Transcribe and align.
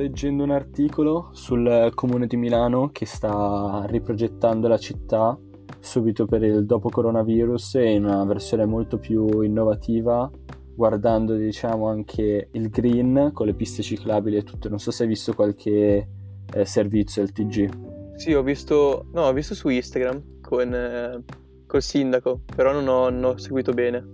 leggendo 0.00 0.42
un 0.42 0.50
articolo 0.50 1.28
sul 1.32 1.92
comune 1.94 2.26
di 2.26 2.36
Milano 2.36 2.88
che 2.90 3.06
sta 3.06 3.84
riprogettando 3.86 4.66
la 4.66 4.78
città 4.78 5.38
subito 5.78 6.26
per 6.26 6.42
il 6.42 6.64
dopo 6.66 6.88
coronavirus 6.88 7.74
in 7.74 8.04
una 8.04 8.24
versione 8.24 8.64
molto 8.64 8.98
più 8.98 9.42
innovativa 9.42 10.30
guardando 10.74 11.34
diciamo 11.36 11.88
anche 11.88 12.48
il 12.50 12.70
green 12.70 13.30
con 13.34 13.46
le 13.46 13.54
piste 13.54 13.82
ciclabili 13.82 14.36
e 14.36 14.42
tutto. 14.42 14.68
Non 14.68 14.78
so 14.78 14.90
se 14.90 15.02
hai 15.02 15.08
visto 15.08 15.34
qualche 15.34 16.08
eh, 16.52 16.64
servizio 16.64 17.22
al 17.22 17.32
TG 17.32 17.88
sì 18.20 18.34
ho 18.34 18.42
visto 18.42 19.06
no 19.12 19.22
ho 19.22 19.32
visto 19.32 19.54
su 19.54 19.70
Instagram 19.70 20.40
con 20.42 20.74
eh, 20.74 21.22
col 21.70 21.82
sindaco 21.82 22.42
però 22.54 22.72
non 22.72 22.88
ho, 22.88 23.08
non 23.08 23.24
ho 23.24 23.36
seguito 23.38 23.72
bene 23.72 24.06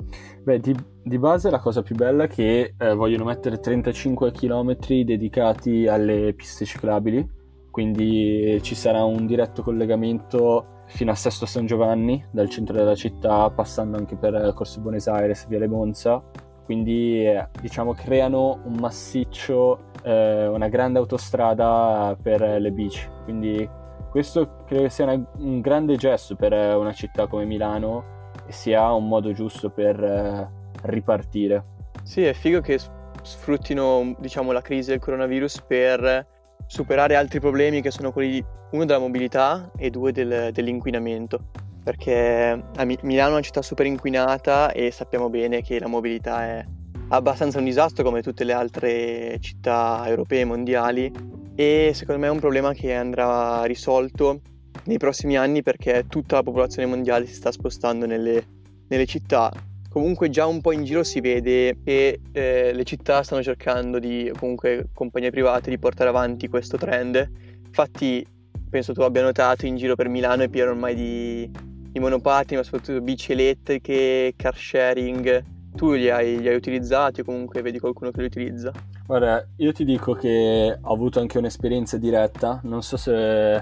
beh 0.42 0.60
di, 0.60 0.76
di, 1.02 1.18
base 1.18 1.50
la 1.50 1.58
cosa 1.58 1.82
più 1.82 1.94
bella 1.94 2.24
è 2.24 2.28
che 2.28 2.74
eh, 2.76 2.94
vogliono 2.94 3.24
mettere 3.24 3.58
35 3.58 4.30
km 4.30 4.76
dedicati 4.76 5.88
alle 5.88 6.34
piste 6.34 6.64
ciclabili 6.64 7.34
quindi 7.70 8.58
ci 8.62 8.74
sarà 8.74 9.04
un 9.04 9.26
diretto 9.26 9.62
collegamento 9.62 10.76
fino 10.86 11.10
a 11.10 11.14
Sesto 11.14 11.46
San 11.46 11.66
Giovanni 11.66 12.24
dal 12.30 12.48
centro 12.48 12.74
della 12.74 12.94
città, 12.94 13.50
passando 13.50 13.96
anche 13.96 14.16
per 14.16 14.52
Corso 14.54 14.80
Buenos 14.80 15.06
Aires, 15.08 15.46
Viale 15.46 15.66
Monza. 15.66 16.22
Quindi 16.64 17.24
eh, 17.26 17.48
diciamo 17.60 17.92
creano 17.92 18.60
un 18.64 18.76
massiccio, 18.80 19.90
eh, 20.02 20.46
una 20.46 20.68
grande 20.68 20.98
autostrada 20.98 22.16
per 22.20 22.40
le 22.40 22.70
bici. 22.72 23.06
Quindi 23.24 23.68
questo 24.16 24.64
credo 24.64 24.88
sia 24.88 25.04
una, 25.04 25.30
un 25.40 25.60
grande 25.60 25.96
gesto 25.96 26.36
per 26.36 26.50
una 26.54 26.94
città 26.94 27.26
come 27.26 27.44
Milano 27.44 28.30
e 28.46 28.52
sia 28.52 28.90
un 28.94 29.08
modo 29.08 29.30
giusto 29.34 29.68
per 29.68 30.02
eh, 30.02 30.50
ripartire. 30.84 31.62
Sì, 32.02 32.24
è 32.24 32.32
figo 32.32 32.62
che 32.62 32.80
sfruttino 33.20 34.16
diciamo, 34.18 34.52
la 34.52 34.62
crisi 34.62 34.88
del 34.88 35.00
coronavirus 35.00 35.60
per 35.66 36.26
superare 36.66 37.14
altri 37.14 37.40
problemi 37.40 37.82
che 37.82 37.90
sono 37.90 38.10
quelli, 38.10 38.42
uno 38.70 38.86
della 38.86 39.00
mobilità 39.00 39.70
e 39.76 39.90
due 39.90 40.12
del, 40.12 40.50
dell'inquinamento. 40.50 41.50
Perché 41.84 42.64
Milano 43.02 43.28
è 43.28 43.32
una 43.32 43.40
città 43.42 43.60
super 43.60 43.84
inquinata 43.84 44.72
e 44.72 44.92
sappiamo 44.92 45.28
bene 45.28 45.60
che 45.60 45.78
la 45.78 45.88
mobilità 45.88 46.42
è 46.42 46.64
abbastanza 47.08 47.58
un 47.58 47.64
disastro 47.64 48.04
come 48.04 48.22
tutte 48.22 48.44
le 48.44 48.52
altre 48.52 49.38
città 49.40 50.04
europee 50.06 50.40
e 50.40 50.44
mondiali 50.44 51.12
e 51.54 51.92
secondo 51.94 52.20
me 52.20 52.26
è 52.26 52.30
un 52.30 52.40
problema 52.40 52.72
che 52.72 52.94
andrà 52.94 53.64
risolto 53.64 54.40
nei 54.84 54.98
prossimi 54.98 55.36
anni 55.36 55.62
perché 55.62 56.06
tutta 56.08 56.36
la 56.36 56.42
popolazione 56.42 56.88
mondiale 56.88 57.26
si 57.26 57.34
sta 57.34 57.50
spostando 57.50 58.06
nelle, 58.06 58.44
nelle 58.88 59.06
città 59.06 59.50
comunque 59.96 60.28
già 60.28 60.44
un 60.44 60.60
po' 60.60 60.72
in 60.72 60.84
giro 60.84 61.02
si 61.02 61.20
vede 61.22 61.78
che 61.82 62.20
eh, 62.30 62.72
le 62.74 62.84
città 62.84 63.22
stanno 63.22 63.42
cercando 63.42 63.98
di, 63.98 64.30
comunque 64.38 64.90
compagnie 64.92 65.30
private, 65.30 65.70
di 65.70 65.78
portare 65.78 66.10
avanti 66.10 66.48
questo 66.48 66.76
trend. 66.76 67.16
Infatti 67.64 68.22
penso 68.68 68.92
tu 68.92 69.00
abbia 69.00 69.22
notato 69.22 69.64
in 69.64 69.76
giro 69.76 69.94
per 69.94 70.10
Milano 70.10 70.42
è 70.42 70.50
pieno 70.50 70.72
ormai 70.72 70.94
di, 70.94 71.50
di 71.90 71.98
monopattini, 71.98 72.58
ma 72.58 72.62
soprattutto 72.62 73.00
bici 73.00 73.32
elettriche, 73.32 74.34
car 74.36 74.54
sharing. 74.54 75.42
Tu 75.76 75.92
li 75.92 76.08
hai, 76.08 76.40
li 76.40 76.48
hai 76.48 76.54
utilizzati 76.54 77.20
o 77.20 77.24
comunque 77.24 77.60
vedi 77.60 77.78
qualcuno 77.78 78.10
che 78.10 78.20
li 78.20 78.26
utilizza? 78.26 78.72
Guarda, 79.06 79.46
io 79.56 79.72
ti 79.72 79.84
dico 79.84 80.14
che 80.14 80.78
ho 80.80 80.92
avuto 80.92 81.20
anche 81.20 81.36
un'esperienza 81.36 81.98
diretta, 81.98 82.60
non 82.64 82.82
so 82.82 82.96
se 82.96 83.60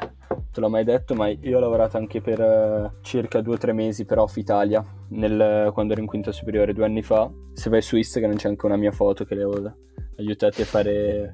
te 0.55 0.61
l'ho 0.61 0.69
mai 0.69 0.85
detto, 0.85 1.15
ma 1.15 1.29
io 1.29 1.57
ho 1.57 1.61
lavorato 1.61 1.97
anche 1.97 2.21
per 2.21 2.41
uh, 2.41 3.03
circa 3.03 3.41
due 3.41 3.57
o 3.57 3.59
tre 3.59 3.73
mesi 3.73 4.05
per 4.05 4.19
Off 4.19 4.37
Italia, 4.37 4.85
nel, 5.09 5.73
quando 5.73 5.93
ero 5.95 6.01
in 6.01 6.07
quinta 6.07 6.31
superiore, 6.31 6.73
due 6.73 6.85
anni 6.85 7.03
fa. 7.03 7.29
Se 7.53 7.69
vai 7.69 7.83
su 7.83 7.97
Instagram 7.97 8.37
c'è 8.37 8.49
anche 8.49 8.65
una 8.65 8.77
mia 8.77 8.93
foto 8.93 9.25
che 9.25 9.35
le 9.35 9.43
ho 9.43 9.77
aiutati 10.17 10.63
a 10.63 10.65
fare 10.65 11.33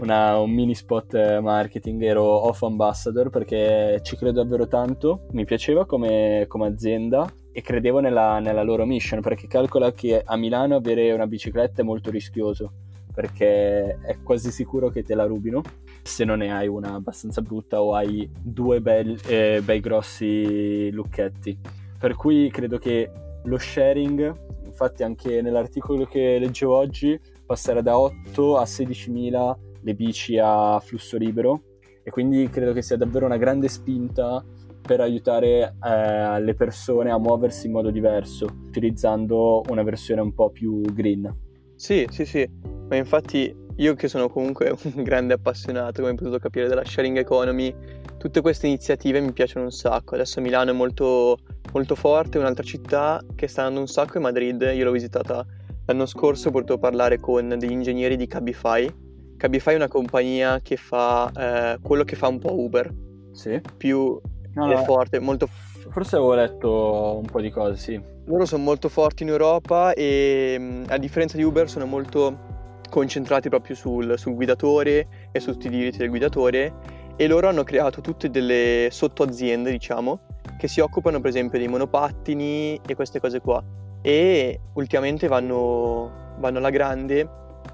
una, 0.00 0.38
un 0.38 0.50
mini 0.50 0.74
spot 0.74 1.14
eh, 1.14 1.38
marketing, 1.38 2.02
ero 2.02 2.24
Off 2.24 2.64
Ambassador 2.64 3.30
perché 3.30 4.00
ci 4.02 4.16
credo 4.16 4.42
davvero 4.42 4.66
tanto, 4.66 5.26
mi 5.30 5.44
piaceva 5.44 5.86
come, 5.86 6.46
come 6.48 6.66
azienda 6.66 7.24
e 7.52 7.62
credevo 7.62 8.00
nella, 8.00 8.40
nella 8.40 8.64
loro 8.64 8.84
mission, 8.84 9.20
perché 9.20 9.46
calcola 9.46 9.92
che 9.92 10.20
a 10.24 10.36
Milano 10.36 10.74
avere 10.74 11.12
una 11.12 11.28
bicicletta 11.28 11.82
è 11.82 11.84
molto 11.84 12.10
rischioso 12.10 12.72
perché 13.16 13.98
è 14.02 14.18
quasi 14.22 14.50
sicuro 14.50 14.90
che 14.90 15.02
te 15.02 15.14
la 15.14 15.24
rubino 15.24 15.62
se 16.02 16.26
non 16.26 16.40
ne 16.40 16.52
hai 16.52 16.68
una 16.68 16.92
abbastanza 16.92 17.40
brutta 17.40 17.80
o 17.80 17.94
hai 17.94 18.30
due 18.30 18.82
bei, 18.82 19.18
eh, 19.26 19.62
bei 19.64 19.80
grossi 19.80 20.90
lucchetti. 20.90 21.58
Per 21.98 22.14
cui 22.14 22.50
credo 22.50 22.76
che 22.76 23.10
lo 23.42 23.56
sharing, 23.56 24.66
infatti 24.66 25.02
anche 25.02 25.40
nell'articolo 25.40 26.04
che 26.04 26.38
leggevo 26.38 26.76
oggi, 26.76 27.18
passerà 27.46 27.80
da 27.80 27.98
8 27.98 28.58
a 28.58 28.66
16 28.66 29.10
mila 29.10 29.58
le 29.80 29.94
bici 29.94 30.38
a 30.38 30.78
flusso 30.80 31.16
libero 31.16 31.62
e 32.02 32.10
quindi 32.10 32.50
credo 32.50 32.74
che 32.74 32.82
sia 32.82 32.98
davvero 32.98 33.24
una 33.24 33.38
grande 33.38 33.68
spinta 33.68 34.44
per 34.82 35.00
aiutare 35.00 35.76
eh, 35.82 36.40
le 36.42 36.54
persone 36.54 37.10
a 37.10 37.18
muoversi 37.18 37.66
in 37.66 37.72
modo 37.72 37.90
diverso, 37.90 38.44
utilizzando 38.66 39.62
una 39.70 39.82
versione 39.82 40.20
un 40.20 40.34
po' 40.34 40.50
più 40.50 40.82
green. 40.82 41.34
Sì, 41.76 42.06
sì, 42.10 42.26
sì. 42.26 42.75
Ma 42.88 42.96
infatti 42.96 43.64
io 43.76 43.94
che 43.94 44.08
sono 44.08 44.28
comunque 44.28 44.74
un 44.94 45.02
grande 45.02 45.34
appassionato, 45.34 46.00
come 46.00 46.10
hai 46.10 46.16
potuto 46.16 46.38
capire, 46.38 46.68
della 46.68 46.84
sharing 46.84 47.18
economy, 47.18 47.74
tutte 48.18 48.40
queste 48.40 48.66
iniziative 48.66 49.20
mi 49.20 49.32
piacciono 49.32 49.64
un 49.64 49.72
sacco. 49.72 50.14
Adesso 50.14 50.40
Milano 50.40 50.70
è 50.70 50.74
molto, 50.74 51.38
molto 51.72 51.94
forte, 51.94 52.38
un'altra 52.38 52.64
città 52.64 53.22
che 53.34 53.48
sta 53.48 53.62
andando 53.62 53.80
un 53.80 53.88
sacco 53.88 54.18
è 54.18 54.20
Madrid. 54.20 54.70
Io 54.74 54.84
l'ho 54.84 54.92
visitata 54.92 55.44
l'anno 55.86 56.06
scorso, 56.06 56.48
ho 56.48 56.52
potuto 56.52 56.78
parlare 56.78 57.20
con 57.20 57.48
degli 57.58 57.72
ingegneri 57.72 58.16
di 58.16 58.26
Cabify. 58.26 59.04
Cabify 59.36 59.72
è 59.72 59.76
una 59.76 59.88
compagnia 59.88 60.60
che 60.62 60.76
fa 60.76 61.30
eh, 61.36 61.78
quello 61.82 62.04
che 62.04 62.16
fa 62.16 62.28
un 62.28 62.38
po' 62.38 62.58
Uber. 62.58 62.92
Sì. 63.32 63.60
Più 63.76 64.18
no, 64.54 64.66
no, 64.66 64.84
forte, 64.84 65.18
molto... 65.18 65.48
Forse 65.88 66.16
avevo 66.16 66.34
letto 66.34 67.18
un 67.22 67.26
po' 67.26 67.40
di 67.40 67.50
cose, 67.50 67.76
sì. 67.76 68.00
Loro 68.24 68.44
sono 68.44 68.62
molto 68.62 68.88
forti 68.88 69.22
in 69.22 69.28
Europa 69.28 69.92
e 69.92 70.82
a 70.88 70.96
differenza 70.96 71.36
di 71.36 71.44
Uber 71.44 71.68
sono 71.68 71.86
molto 71.86 72.54
concentrati 72.96 73.50
proprio 73.50 73.76
sul, 73.76 74.18
sul 74.18 74.32
guidatore 74.32 75.28
e 75.30 75.38
su 75.38 75.52
tutti 75.52 75.66
i 75.66 75.70
diritti 75.70 75.98
del 75.98 76.08
guidatore 76.08 76.72
e 77.14 77.26
loro 77.26 77.46
hanno 77.46 77.62
creato 77.62 78.00
tutte 78.00 78.30
delle 78.30 78.88
sottoaziende, 78.90 79.70
diciamo, 79.70 80.20
che 80.56 80.66
si 80.66 80.80
occupano 80.80 81.20
per 81.20 81.28
esempio 81.28 81.58
dei 81.58 81.68
monopattini 81.68 82.80
e 82.86 82.94
queste 82.94 83.20
cose 83.20 83.40
qua. 83.40 83.62
E 84.00 84.60
ultimamente 84.72 85.28
vanno, 85.28 86.36
vanno 86.38 86.56
alla 86.56 86.70
grande 86.70 87.28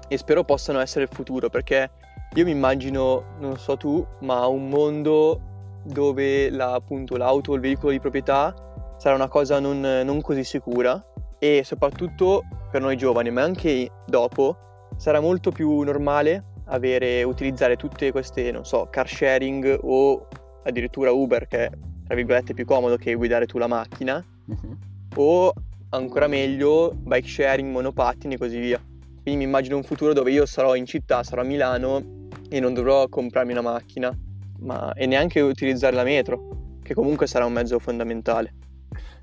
e 0.09 0.17
spero 0.17 0.43
possano 0.43 0.81
essere 0.81 1.05
il 1.05 1.09
futuro 1.09 1.47
perché 1.49 1.89
io 2.33 2.43
mi 2.43 2.51
immagino, 2.51 3.37
non 3.39 3.57
so 3.57 3.77
tu, 3.77 4.05
ma 4.21 4.45
un 4.47 4.67
mondo 4.67 5.39
dove 5.85 6.49
la, 6.49 6.73
appunto 6.73 7.15
l'auto 7.15 7.51
o 7.51 7.55
il 7.55 7.61
veicolo 7.61 7.93
di 7.93 7.99
proprietà 8.01 8.53
sarà 8.97 9.15
una 9.15 9.29
cosa 9.29 9.61
non, 9.61 9.79
non 9.79 10.19
così 10.19 10.43
sicura 10.43 11.01
e 11.39 11.61
soprattutto 11.63 12.43
per 12.69 12.81
noi 12.81 12.97
giovani, 12.97 13.31
ma 13.31 13.43
anche 13.43 13.89
dopo 14.05 14.57
sarà 14.97 15.19
molto 15.19 15.51
più 15.51 15.81
normale 15.81 16.43
avere, 16.65 17.23
utilizzare 17.23 17.75
tutte 17.75 18.11
queste, 18.11 18.51
non 18.51 18.65
so, 18.65 18.87
car 18.89 19.07
sharing 19.07 19.79
o 19.81 20.27
addirittura 20.63 21.11
Uber 21.11 21.47
che 21.47 21.65
è, 21.65 21.69
tra 22.05 22.15
virgolette, 22.15 22.53
più 22.53 22.65
comodo 22.65 22.95
che 22.95 23.13
guidare 23.15 23.45
tu 23.45 23.57
la 23.57 23.67
macchina, 23.67 24.23
uh-huh. 24.45 24.77
o 25.15 25.53
ancora 25.89 26.27
meglio 26.27 26.91
bike 26.95 27.27
sharing, 27.27 27.69
monopattini 27.69 28.35
e 28.35 28.37
così 28.37 28.59
via. 28.59 28.81
Quindi 29.21 29.43
mi 29.43 29.43
immagino 29.43 29.77
un 29.77 29.83
futuro 29.83 30.13
dove 30.13 30.31
io 30.31 30.45
sarò 30.45 30.75
in 30.75 30.85
città, 30.85 31.23
sarò 31.23 31.41
a 31.41 31.45
Milano 31.45 32.27
e 32.49 32.59
non 32.59 32.73
dovrò 32.73 33.07
comprarmi 33.07 33.51
una 33.51 33.61
macchina 33.61 34.15
ma... 34.59 34.93
e 34.93 35.05
neanche 35.05 35.39
utilizzare 35.39 35.95
la 35.95 36.03
metro, 36.03 36.77
che 36.83 36.93
comunque 36.93 37.27
sarà 37.27 37.45
un 37.45 37.53
mezzo 37.53 37.79
fondamentale. 37.79 38.53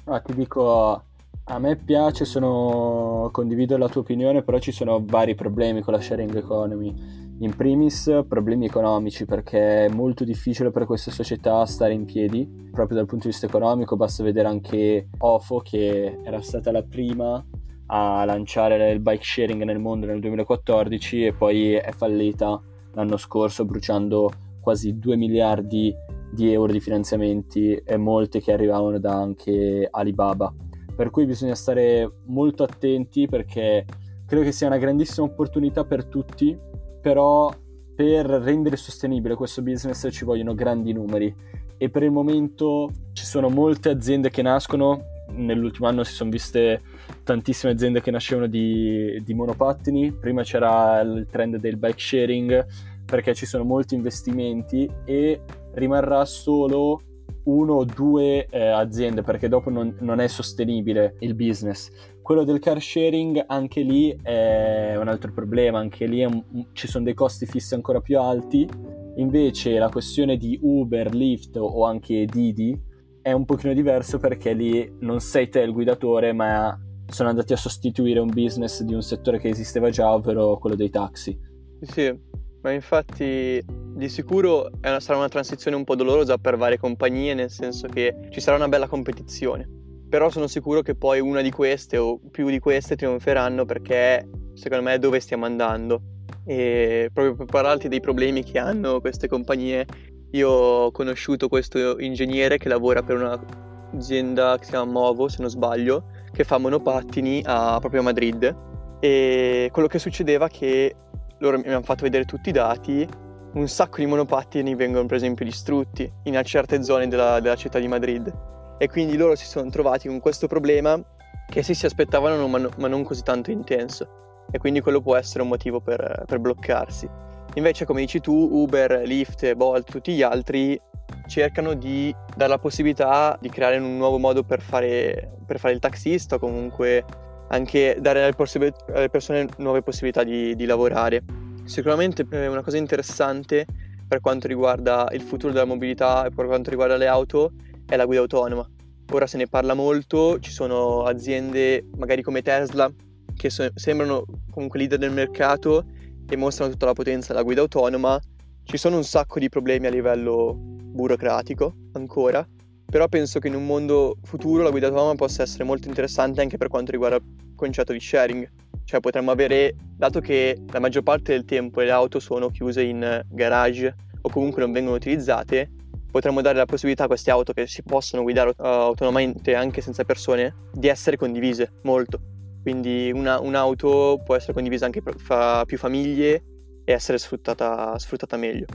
Ah, 0.04 0.20
ti 0.20 0.34
dico, 0.34 1.04
a 1.50 1.58
me 1.58 1.76
piace, 1.76 2.24
sono... 2.24 3.28
condivido 3.32 3.76
la 3.76 3.88
tua 3.88 4.02
opinione, 4.02 4.42
però 4.42 4.58
ci 4.58 4.70
sono 4.70 5.02
vari 5.04 5.34
problemi 5.34 5.82
con 5.82 5.92
la 5.92 6.00
sharing 6.00 6.34
economy. 6.36 6.94
In 7.40 7.56
primis 7.56 8.22
problemi 8.28 8.66
economici 8.66 9.24
perché 9.24 9.86
è 9.86 9.88
molto 9.88 10.24
difficile 10.24 10.70
per 10.70 10.84
queste 10.84 11.10
società 11.10 11.64
stare 11.64 11.92
in 11.92 12.04
piedi, 12.04 12.68
proprio 12.70 12.98
dal 12.98 13.06
punto 13.06 13.24
di 13.24 13.30
vista 13.30 13.46
economico, 13.46 13.96
basta 13.96 14.22
vedere 14.22 14.46
anche 14.46 15.08
OFO 15.18 15.58
che 15.58 16.18
era 16.22 16.40
stata 16.40 16.70
la 16.70 16.82
prima 16.82 17.44
a 17.86 18.24
lanciare 18.24 18.90
il 18.90 19.00
bike 19.00 19.24
sharing 19.24 19.62
nel 19.62 19.78
mondo 19.78 20.06
nel 20.06 20.20
2014 20.20 21.24
e 21.24 21.32
poi 21.32 21.72
è 21.72 21.90
fallita 21.92 22.60
l'anno 22.92 23.16
scorso 23.16 23.64
bruciando 23.64 24.30
quasi 24.60 24.98
2 24.98 25.16
miliardi 25.16 25.92
di 26.30 26.52
euro 26.52 26.70
di 26.70 26.78
finanziamenti 26.78 27.74
e 27.74 27.96
molte 27.96 28.40
che 28.40 28.52
arrivavano 28.52 29.00
da 29.00 29.14
anche 29.14 29.88
Alibaba 29.90 30.52
per 31.00 31.08
cui 31.08 31.24
bisogna 31.24 31.54
stare 31.54 32.16
molto 32.26 32.62
attenti 32.62 33.26
perché 33.26 33.86
credo 34.26 34.44
che 34.44 34.52
sia 34.52 34.66
una 34.66 34.76
grandissima 34.76 35.24
opportunità 35.24 35.86
per 35.86 36.04
tutti, 36.04 36.54
però 37.00 37.50
per 37.96 38.26
rendere 38.26 38.76
sostenibile 38.76 39.34
questo 39.34 39.62
business 39.62 40.06
ci 40.10 40.26
vogliono 40.26 40.54
grandi 40.54 40.92
numeri. 40.92 41.34
E 41.78 41.88
per 41.88 42.02
il 42.02 42.10
momento 42.10 42.90
ci 43.14 43.24
sono 43.24 43.48
molte 43.48 43.88
aziende 43.88 44.28
che 44.28 44.42
nascono, 44.42 45.04
nell'ultimo 45.30 45.88
anno 45.88 46.04
si 46.04 46.12
sono 46.12 46.28
viste 46.28 46.82
tantissime 47.24 47.72
aziende 47.72 48.02
che 48.02 48.10
nascevano 48.10 48.46
di, 48.46 49.22
di 49.24 49.32
monopattini, 49.32 50.12
prima 50.12 50.42
c'era 50.42 51.00
il 51.00 51.26
trend 51.30 51.56
del 51.56 51.78
bike 51.78 51.98
sharing, 51.98 52.66
perché 53.06 53.34
ci 53.34 53.46
sono 53.46 53.64
molti 53.64 53.94
investimenti 53.94 54.86
e 55.06 55.40
rimarrà 55.72 56.26
solo 56.26 57.00
uno 57.44 57.74
o 57.74 57.84
due 57.84 58.46
eh, 58.46 58.66
aziende 58.66 59.22
perché 59.22 59.48
dopo 59.48 59.70
non, 59.70 59.96
non, 60.00 60.20
è 60.20 60.28
sostenibile 60.28 61.16
il 61.20 61.34
business. 61.34 61.90
Quello 62.22 62.44
del 62.44 62.58
car 62.58 62.80
sharing 62.80 63.44
anche 63.46 63.82
lì 63.82 64.16
è 64.22 64.96
un 64.96 65.08
altro 65.08 65.32
problema, 65.32 65.78
anche 65.78 66.06
lì 66.06 66.24
un, 66.24 66.42
ci 66.72 66.86
sono 66.86 67.04
dei 67.04 67.14
costi 67.14 67.46
fissi 67.46 67.74
ancora 67.74 68.00
più 68.00 68.18
alti, 68.18 68.68
invece 69.16 69.78
la 69.78 69.88
questione 69.88 70.36
di 70.36 70.58
Uber, 70.62 71.14
Lyft 71.14 71.56
o 71.56 71.84
anche 71.84 72.26
Didi 72.26 72.88
è 73.22 73.32
un 73.32 73.44
pochino 73.44 73.74
diverso 73.74 74.18
perché 74.18 74.52
lì 74.52 74.96
non 75.00 75.20
sei 75.20 75.48
te 75.48 75.60
il 75.60 75.72
guidatore 75.72 76.32
ma 76.32 76.78
sono 77.06 77.28
andati 77.28 77.52
a 77.52 77.56
sostituire 77.56 78.20
un 78.20 78.30
business 78.32 78.82
di 78.82 78.94
un 78.94 79.02
settore 79.02 79.38
che 79.38 79.48
esisteva 79.48 79.90
già, 79.90 80.12
ovvero 80.12 80.58
quello 80.58 80.76
dei 80.76 80.90
taxi. 80.90 81.38
Sì, 81.80 82.14
ma 82.62 82.70
infatti 82.72 83.62
di 84.00 84.08
sicuro 84.08 84.70
una, 84.82 84.98
sarà 84.98 85.18
una 85.18 85.28
transizione 85.28 85.76
un 85.76 85.84
po' 85.84 85.94
dolorosa 85.94 86.38
per 86.38 86.56
varie 86.56 86.78
compagnie, 86.78 87.34
nel 87.34 87.50
senso 87.50 87.86
che 87.86 88.16
ci 88.30 88.40
sarà 88.40 88.56
una 88.56 88.66
bella 88.66 88.88
competizione. 88.88 89.68
Però 90.08 90.30
sono 90.30 90.48
sicuro 90.48 90.80
che 90.80 90.96
poi 90.96 91.20
una 91.20 91.42
di 91.42 91.50
queste 91.50 91.98
o 91.98 92.18
più 92.18 92.48
di 92.48 92.58
queste 92.58 92.96
trionferanno 92.96 93.64
perché 93.64 94.28
secondo 94.54 94.84
me 94.84 94.94
è 94.94 94.98
dove 94.98 95.20
stiamo 95.20 95.44
andando. 95.44 96.00
E 96.46 97.10
proprio 97.12 97.36
per 97.36 97.46
parlarti 97.46 97.88
dei 97.88 98.00
problemi 98.00 98.42
che 98.42 98.58
hanno 98.58 99.00
queste 99.00 99.28
compagnie, 99.28 99.86
io 100.32 100.50
ho 100.50 100.90
conosciuto 100.90 101.48
questo 101.48 102.00
ingegnere 102.00 102.56
che 102.56 102.68
lavora 102.68 103.02
per 103.02 103.16
un'azienda 103.16 104.56
che 104.58 104.64
si 104.64 104.70
chiama 104.70 104.90
Movo, 104.90 105.28
se 105.28 105.42
non 105.42 105.50
sbaglio, 105.50 106.06
che 106.32 106.42
fa 106.42 106.58
monopattini 106.58 107.42
a, 107.44 107.76
proprio 107.78 108.00
a 108.00 108.04
Madrid. 108.04 108.56
E 108.98 109.68
quello 109.70 109.88
che 109.88 109.98
succedeva 109.98 110.46
è 110.46 110.50
che 110.50 110.96
loro 111.38 111.58
mi 111.58 111.68
hanno 111.68 111.82
fatto 111.82 112.02
vedere 112.02 112.24
tutti 112.24 112.48
i 112.48 112.52
dati, 112.52 113.06
un 113.52 113.68
sacco 113.68 113.96
di 113.96 114.06
monopattini 114.06 114.74
vengono 114.74 115.06
per 115.06 115.16
esempio 115.16 115.44
distrutti 115.44 116.10
in 116.24 116.40
certe 116.44 116.82
zone 116.82 117.08
della, 117.08 117.40
della 117.40 117.56
città 117.56 117.78
di 117.78 117.88
Madrid 117.88 118.32
e 118.78 118.88
quindi 118.88 119.16
loro 119.16 119.34
si 119.34 119.44
sono 119.44 119.68
trovati 119.70 120.08
con 120.08 120.20
questo 120.20 120.46
problema 120.46 121.00
che 121.48 121.62
sì 121.62 121.74
si 121.74 121.84
aspettavano 121.84 122.46
ma, 122.46 122.58
no, 122.58 122.70
ma 122.78 122.88
non 122.88 123.02
così 123.02 123.22
tanto 123.22 123.50
intenso 123.50 124.46
e 124.52 124.58
quindi 124.58 124.80
quello 124.80 125.00
può 125.00 125.16
essere 125.16 125.42
un 125.42 125.48
motivo 125.48 125.80
per, 125.80 126.24
per 126.26 126.38
bloccarsi. 126.38 127.08
Invece 127.54 127.84
come 127.84 128.00
dici 128.00 128.20
tu 128.20 128.32
Uber, 128.32 129.02
Lyft, 129.04 129.54
Bolt, 129.54 129.90
tutti 129.90 130.12
gli 130.12 130.22
altri 130.22 130.80
cercano 131.26 131.74
di 131.74 132.14
dare 132.36 132.50
la 132.50 132.58
possibilità 132.58 133.36
di 133.40 133.48
creare 133.48 133.78
un 133.78 133.96
nuovo 133.96 134.18
modo 134.18 134.44
per 134.44 134.60
fare, 134.60 135.36
per 135.44 135.58
fare 135.58 135.74
il 135.74 135.80
taxista 135.80 136.36
o 136.36 136.38
comunque 136.38 137.04
anche 137.48 137.96
dare 138.00 138.22
alle, 138.22 139.08
persone 139.10 139.48
nuove 139.58 139.82
possibilità 139.82 140.22
di, 140.22 140.54
di 140.54 140.64
lavorare. 140.64 141.22
Sicuramente 141.70 142.26
è 142.28 142.48
una 142.48 142.62
cosa 142.62 142.78
interessante 142.78 143.64
per 144.08 144.18
quanto 144.18 144.48
riguarda 144.48 145.08
il 145.12 145.20
futuro 145.20 145.52
della 145.52 145.64
mobilità 145.64 146.26
e 146.26 146.30
per 146.30 146.46
quanto 146.46 146.68
riguarda 146.68 146.96
le 146.96 147.06
auto 147.06 147.52
è 147.86 147.94
la 147.94 148.06
guida 148.06 148.22
autonoma. 148.22 148.68
Ora 149.12 149.28
se 149.28 149.36
ne 149.36 149.46
parla 149.46 149.74
molto, 149.74 150.40
ci 150.40 150.50
sono 150.50 151.04
aziende 151.04 151.86
magari 151.96 152.22
come 152.22 152.42
Tesla 152.42 152.92
che 153.36 153.50
so- 153.50 153.70
sembrano 153.72 154.24
comunque 154.50 154.80
leader 154.80 154.98
del 154.98 155.12
mercato 155.12 155.84
e 156.28 156.36
mostrano 156.36 156.72
tutta 156.72 156.86
la 156.86 156.92
potenza 156.92 157.32
della 157.32 157.44
guida 157.44 157.60
autonoma. 157.60 158.20
Ci 158.64 158.76
sono 158.76 158.96
un 158.96 159.04
sacco 159.04 159.38
di 159.38 159.48
problemi 159.48 159.86
a 159.86 159.90
livello 159.90 160.56
burocratico 160.56 161.72
ancora, 161.92 162.44
però 162.90 163.06
penso 163.06 163.38
che 163.38 163.46
in 163.48 163.54
un 163.54 163.64
mondo 163.64 164.16
futuro 164.24 164.62
la 164.64 164.70
guida 164.70 164.88
autonoma 164.88 165.14
possa 165.14 165.42
essere 165.42 165.62
molto 165.64 165.88
interessante 165.88 166.40
anche 166.40 166.56
per 166.56 166.68
quanto 166.68 166.90
riguarda 166.90 167.16
il 167.16 167.54
concetto 167.54 167.92
di 167.92 168.00
sharing. 168.00 168.50
Cioè 168.84 168.98
potremmo 168.98 169.30
avere, 169.30 169.76
dato 169.96 170.20
che 170.20 170.60
la 170.70 170.80
maggior 170.80 171.04
parte 171.04 171.32
del 171.32 171.44
tempo 171.44 171.80
le 171.80 171.92
auto 171.92 172.18
sono 172.18 172.50
chiuse 172.50 172.82
in 172.82 173.22
garage 173.28 173.94
o 174.22 174.28
comunque 174.28 174.60
non 174.60 174.72
vengono 174.72 174.96
utilizzate, 174.96 175.70
potremmo 176.10 176.40
dare 176.40 176.58
la 176.58 176.64
possibilità 176.64 177.04
a 177.04 177.06
queste 177.06 177.30
auto 177.30 177.52
che 177.52 177.68
si 177.68 177.82
possono 177.84 178.22
guidare 178.22 178.50
uh, 178.50 178.64
autonomamente 178.64 179.54
anche 179.54 179.80
senza 179.80 180.02
persone 180.02 180.54
di 180.72 180.88
essere 180.88 181.16
condivise 181.16 181.70
molto. 181.84 182.20
Quindi 182.62 183.12
una, 183.14 183.40
un'auto 183.40 184.20
può 184.24 184.34
essere 184.34 184.52
condivisa 184.52 184.84
anche 184.84 185.00
fra 185.16 185.64
più 185.64 185.78
famiglie 185.78 186.42
e 186.84 186.92
essere 186.92 187.18
sfruttata, 187.18 187.96
sfruttata 187.98 188.36
meglio. 188.36 188.66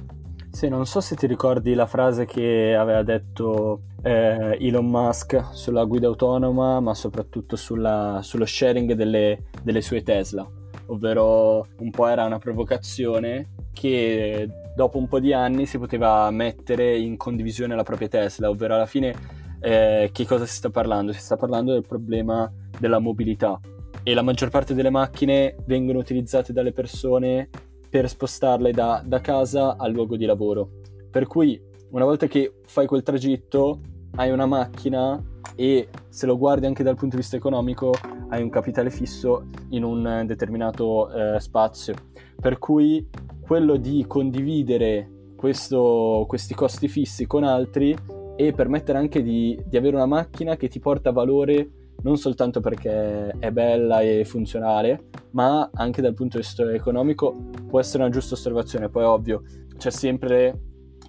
Sì, 0.56 0.70
non 0.70 0.86
so 0.86 1.02
se 1.02 1.18
ti 1.18 1.28
ricordi 1.28 1.74
la 1.74 1.86
frase 1.86 2.26
che 2.26 2.78
aveva 2.80 3.04
detto 3.04 3.82
eh, 4.02 4.58
Elon 4.58 4.86
Musk 4.86 5.50
sulla 5.52 5.84
guida 5.84 6.08
autonoma, 6.08 6.80
ma 6.80 6.94
soprattutto 6.94 7.58
sulla, 7.58 8.22
sullo 8.24 8.46
sharing 8.46 8.94
delle, 8.94 9.48
delle 9.62 9.82
sue 9.82 10.02
Tesla, 10.02 10.50
ovvero 10.86 11.68
un 11.80 11.92
po' 11.92 12.08
era 12.08 12.24
una 12.24 12.40
provocazione 12.40 13.50
che 13.74 14.48
dopo 14.74 14.98
un 14.98 15.10
po' 15.10 15.20
di 15.20 15.34
anni 15.34 15.66
si 15.66 15.78
poteva 15.78 16.32
mettere 16.32 17.00
in 17.00 17.18
condivisione 17.18 17.76
la 17.76 17.84
propria 17.84 18.08
Tesla, 18.08 18.50
ovvero 18.50 18.76
alla 18.76 18.86
fine 18.86 19.14
eh, 19.60 20.10
che 20.14 20.26
cosa 20.26 20.46
si 20.46 20.56
sta 20.56 20.70
parlando? 20.70 21.12
Si 21.12 21.20
sta 21.20 21.36
parlando 21.36 21.74
del 21.74 21.86
problema 21.86 22.50
della 22.80 23.00
mobilità. 23.00 23.60
E 24.04 24.14
la 24.14 24.22
maggior 24.22 24.48
parte 24.48 24.74
delle 24.74 24.90
macchine 24.90 25.58
vengono 25.66 26.00
utilizzate 26.00 26.54
dalle 26.54 26.72
persone 26.72 27.50
per 27.96 28.10
spostarle 28.10 28.74
da, 28.74 29.02
da 29.06 29.22
casa 29.22 29.78
al 29.78 29.94
luogo 29.94 30.18
di 30.18 30.26
lavoro. 30.26 30.82
Per 31.10 31.28
cui 31.28 31.58
una 31.92 32.04
volta 32.04 32.28
che 32.28 32.60
fai 32.66 32.88
quel 32.88 33.04
tragitto 33.04 33.80
hai 34.18 34.32
una 34.32 34.46
macchina 34.46 35.24
e 35.56 35.88
se 36.10 36.26
lo 36.26 36.38
guardi 36.38 36.66
anche 36.66 36.84
dal 36.84 36.98
punto 36.98 37.16
di 37.16 37.22
vista 37.22 37.38
economico 37.38 37.94
hai 38.32 38.42
un 38.42 38.50
capitale 38.50 38.90
fisso 38.90 39.46
in 39.70 39.86
un 39.86 40.24
determinato 40.26 41.10
eh, 41.10 41.40
spazio. 41.40 41.94
Per 42.38 42.60
cui 42.60 43.08
quello 43.40 43.78
di 43.78 44.04
condividere 44.06 45.32
questo, 45.38 46.26
questi 46.28 46.54
costi 46.54 46.90
fissi 46.90 47.26
con 47.26 47.46
altri 47.46 47.96
e 48.36 48.52
permettere 48.52 48.98
anche 48.98 49.24
di, 49.24 49.58
di 49.66 49.78
avere 49.78 49.96
una 49.96 50.06
macchina 50.06 50.58
che 50.58 50.68
ti 50.68 50.82
porta 50.82 51.14
valore 51.14 51.85
non 52.02 52.18
soltanto 52.18 52.60
perché 52.60 53.30
è 53.40 53.52
bella 53.52 54.02
e 54.02 54.26
funzionale, 54.26 55.10
ma 55.32 55.70
anche 55.74 56.02
dal 56.02 56.14
punto 56.14 56.38
di 56.38 56.44
vista 56.44 56.70
economico 56.72 57.50
può 57.68 57.80
essere 57.80 58.04
una 58.04 58.12
giusta 58.12 58.36
osservazione. 58.36 58.90
Poi 58.90 59.04
ovvio, 59.04 59.44
c'è 59.78 59.90
sempre 59.90 60.60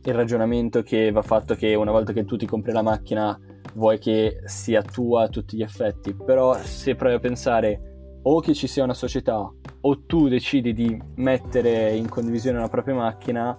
il 0.03 0.15
ragionamento 0.15 0.83
che 0.83 1.11
va 1.11 1.23
fatto 1.23 1.55
che 1.55 1.75
una 1.75 1.91
volta 1.91 2.13
che 2.13 2.25
tu 2.25 2.37
ti 2.37 2.47
compri 2.47 2.73
la 2.73 2.83
macchina 2.83 3.39
vuoi 3.75 3.99
che 3.99 4.41
sia 4.45 4.83
tua 4.83 5.25
a 5.25 5.29
tutti 5.29 5.57
gli 5.57 5.63
effetti, 5.63 6.15
però 6.15 6.55
se 6.55 6.95
provi 6.95 7.15
a 7.15 7.21
pensare 7.21 8.21
o 8.23 8.41
che 8.41 8.55
ci 8.55 8.67
sia 8.67 8.85
una 8.85 8.95
società 8.95 9.53
o 9.81 10.05
tu 10.05 10.29
decidi 10.29 10.73
di 10.73 11.01
mettere 11.17 11.95
in 11.95 12.09
condivisione 12.09 12.59
la 12.59 12.69
propria 12.69 12.95
macchina 12.95 13.57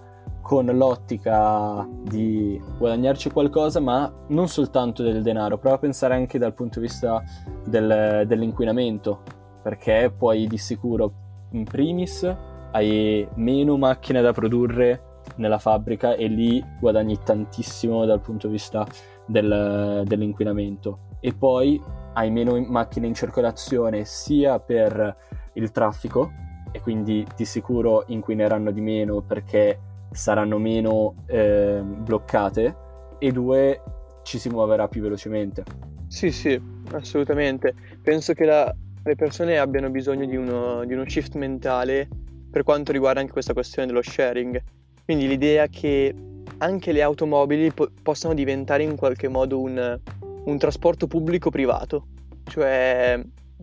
con 0.48 0.64
l'ottica 0.64 1.86
di 2.04 2.58
guadagnarci 2.78 3.28
qualcosa, 3.28 3.80
ma 3.80 4.10
non 4.28 4.48
soltanto 4.48 5.02
del 5.02 5.20
denaro, 5.20 5.58
prova 5.58 5.76
a 5.76 5.78
pensare 5.78 6.14
anche 6.14 6.38
dal 6.38 6.54
punto 6.54 6.80
di 6.80 6.86
vista 6.86 7.22
del, 7.66 8.24
dell'inquinamento, 8.26 9.24
perché 9.62 10.10
poi 10.16 10.46
di 10.46 10.56
sicuro 10.56 11.12
in 11.50 11.64
primis 11.64 12.34
hai 12.70 13.28
meno 13.34 13.76
macchine 13.76 14.22
da 14.22 14.32
produrre 14.32 15.20
nella 15.36 15.58
fabbrica 15.58 16.14
e 16.14 16.28
lì 16.28 16.64
guadagni 16.80 17.18
tantissimo 17.22 18.06
dal 18.06 18.22
punto 18.22 18.46
di 18.46 18.54
vista 18.54 18.86
del, 19.26 20.02
dell'inquinamento. 20.06 21.00
E 21.20 21.34
poi 21.34 21.78
hai 22.14 22.30
meno 22.30 22.58
macchine 22.58 23.06
in 23.06 23.12
circolazione 23.12 24.06
sia 24.06 24.58
per 24.60 25.14
il 25.52 25.70
traffico 25.72 26.30
e 26.72 26.80
quindi 26.80 27.26
di 27.36 27.44
sicuro 27.44 28.04
inquineranno 28.06 28.70
di 28.70 28.80
meno 28.80 29.20
perché 29.20 29.80
saranno 30.10 30.58
meno 30.58 31.24
eh, 31.26 31.80
bloccate 31.82 32.76
e 33.18 33.32
due 33.32 33.82
ci 34.22 34.38
si 34.38 34.48
muoverà 34.48 34.88
più 34.88 35.02
velocemente. 35.02 35.64
Sì, 36.06 36.30
sì, 36.30 36.60
assolutamente. 36.92 37.74
Penso 38.02 38.32
che 38.32 38.44
la, 38.44 38.74
le 39.02 39.14
persone 39.14 39.58
abbiano 39.58 39.90
bisogno 39.90 40.26
di 40.26 40.36
uno, 40.36 40.84
di 40.84 40.94
uno 40.94 41.08
shift 41.08 41.34
mentale 41.34 42.08
per 42.50 42.62
quanto 42.62 42.92
riguarda 42.92 43.20
anche 43.20 43.32
questa 43.32 43.52
questione 43.52 43.86
dello 43.86 44.02
sharing. 44.02 44.62
Quindi 45.04 45.26
l'idea 45.26 45.66
che 45.68 46.14
anche 46.58 46.92
le 46.92 47.02
automobili 47.02 47.70
po- 47.72 47.90
possano 48.02 48.34
diventare 48.34 48.82
in 48.82 48.96
qualche 48.96 49.28
modo 49.28 49.60
un, 49.60 50.00
un, 50.44 50.58
trasporto 50.58 51.06
pubblico 51.06 51.50
privato, 51.50 52.06
cioè 52.44 53.20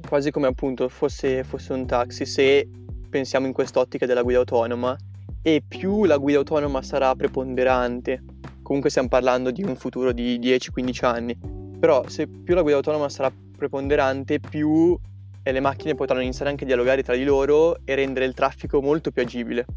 quasi 0.08 0.32
come 0.32 0.48
appunto 0.48 0.88
fosse, 0.88 1.44
fosse 1.44 1.74
un 1.74 1.86
taxi, 1.86 2.26
se 2.26 2.68
pensiamo 3.10 3.48
in 3.48 3.54
quest'ottica 3.54 4.06
della 4.06 4.22
guida 4.22 4.40
autonoma 4.40 4.96
e 5.48 5.62
più 5.66 6.06
la 6.06 6.18
guida 6.18 6.40
autonoma 6.40 6.82
sarà 6.82 7.14
preponderante, 7.14 8.24
comunque 8.64 8.90
stiamo 8.90 9.10
parlando 9.10 9.52
di 9.52 9.62
un 9.62 9.76
futuro 9.76 10.12
di 10.12 10.40
10-15 10.40 11.06
anni, 11.06 11.38
però 11.80 12.04
se 12.08 12.26
più 12.26 12.56
la 12.56 12.64
guida 12.64 12.78
autonoma 12.78 13.10
sarà 13.10 13.32
preponderante, 13.56 14.40
più 14.40 15.00
le 15.44 15.60
macchine 15.60 15.94
potranno 15.94 16.24
iniziare 16.24 16.50
anche 16.50 16.64
a 16.64 16.66
dialogare 16.66 17.04
tra 17.04 17.14
di 17.16 17.24
loro 17.24 17.78
e 17.86 17.94
rendere 17.94 18.26
il 18.26 18.34
traffico 18.34 18.82
molto 18.82 19.12
più 19.12 19.22
agibile. 19.22 19.68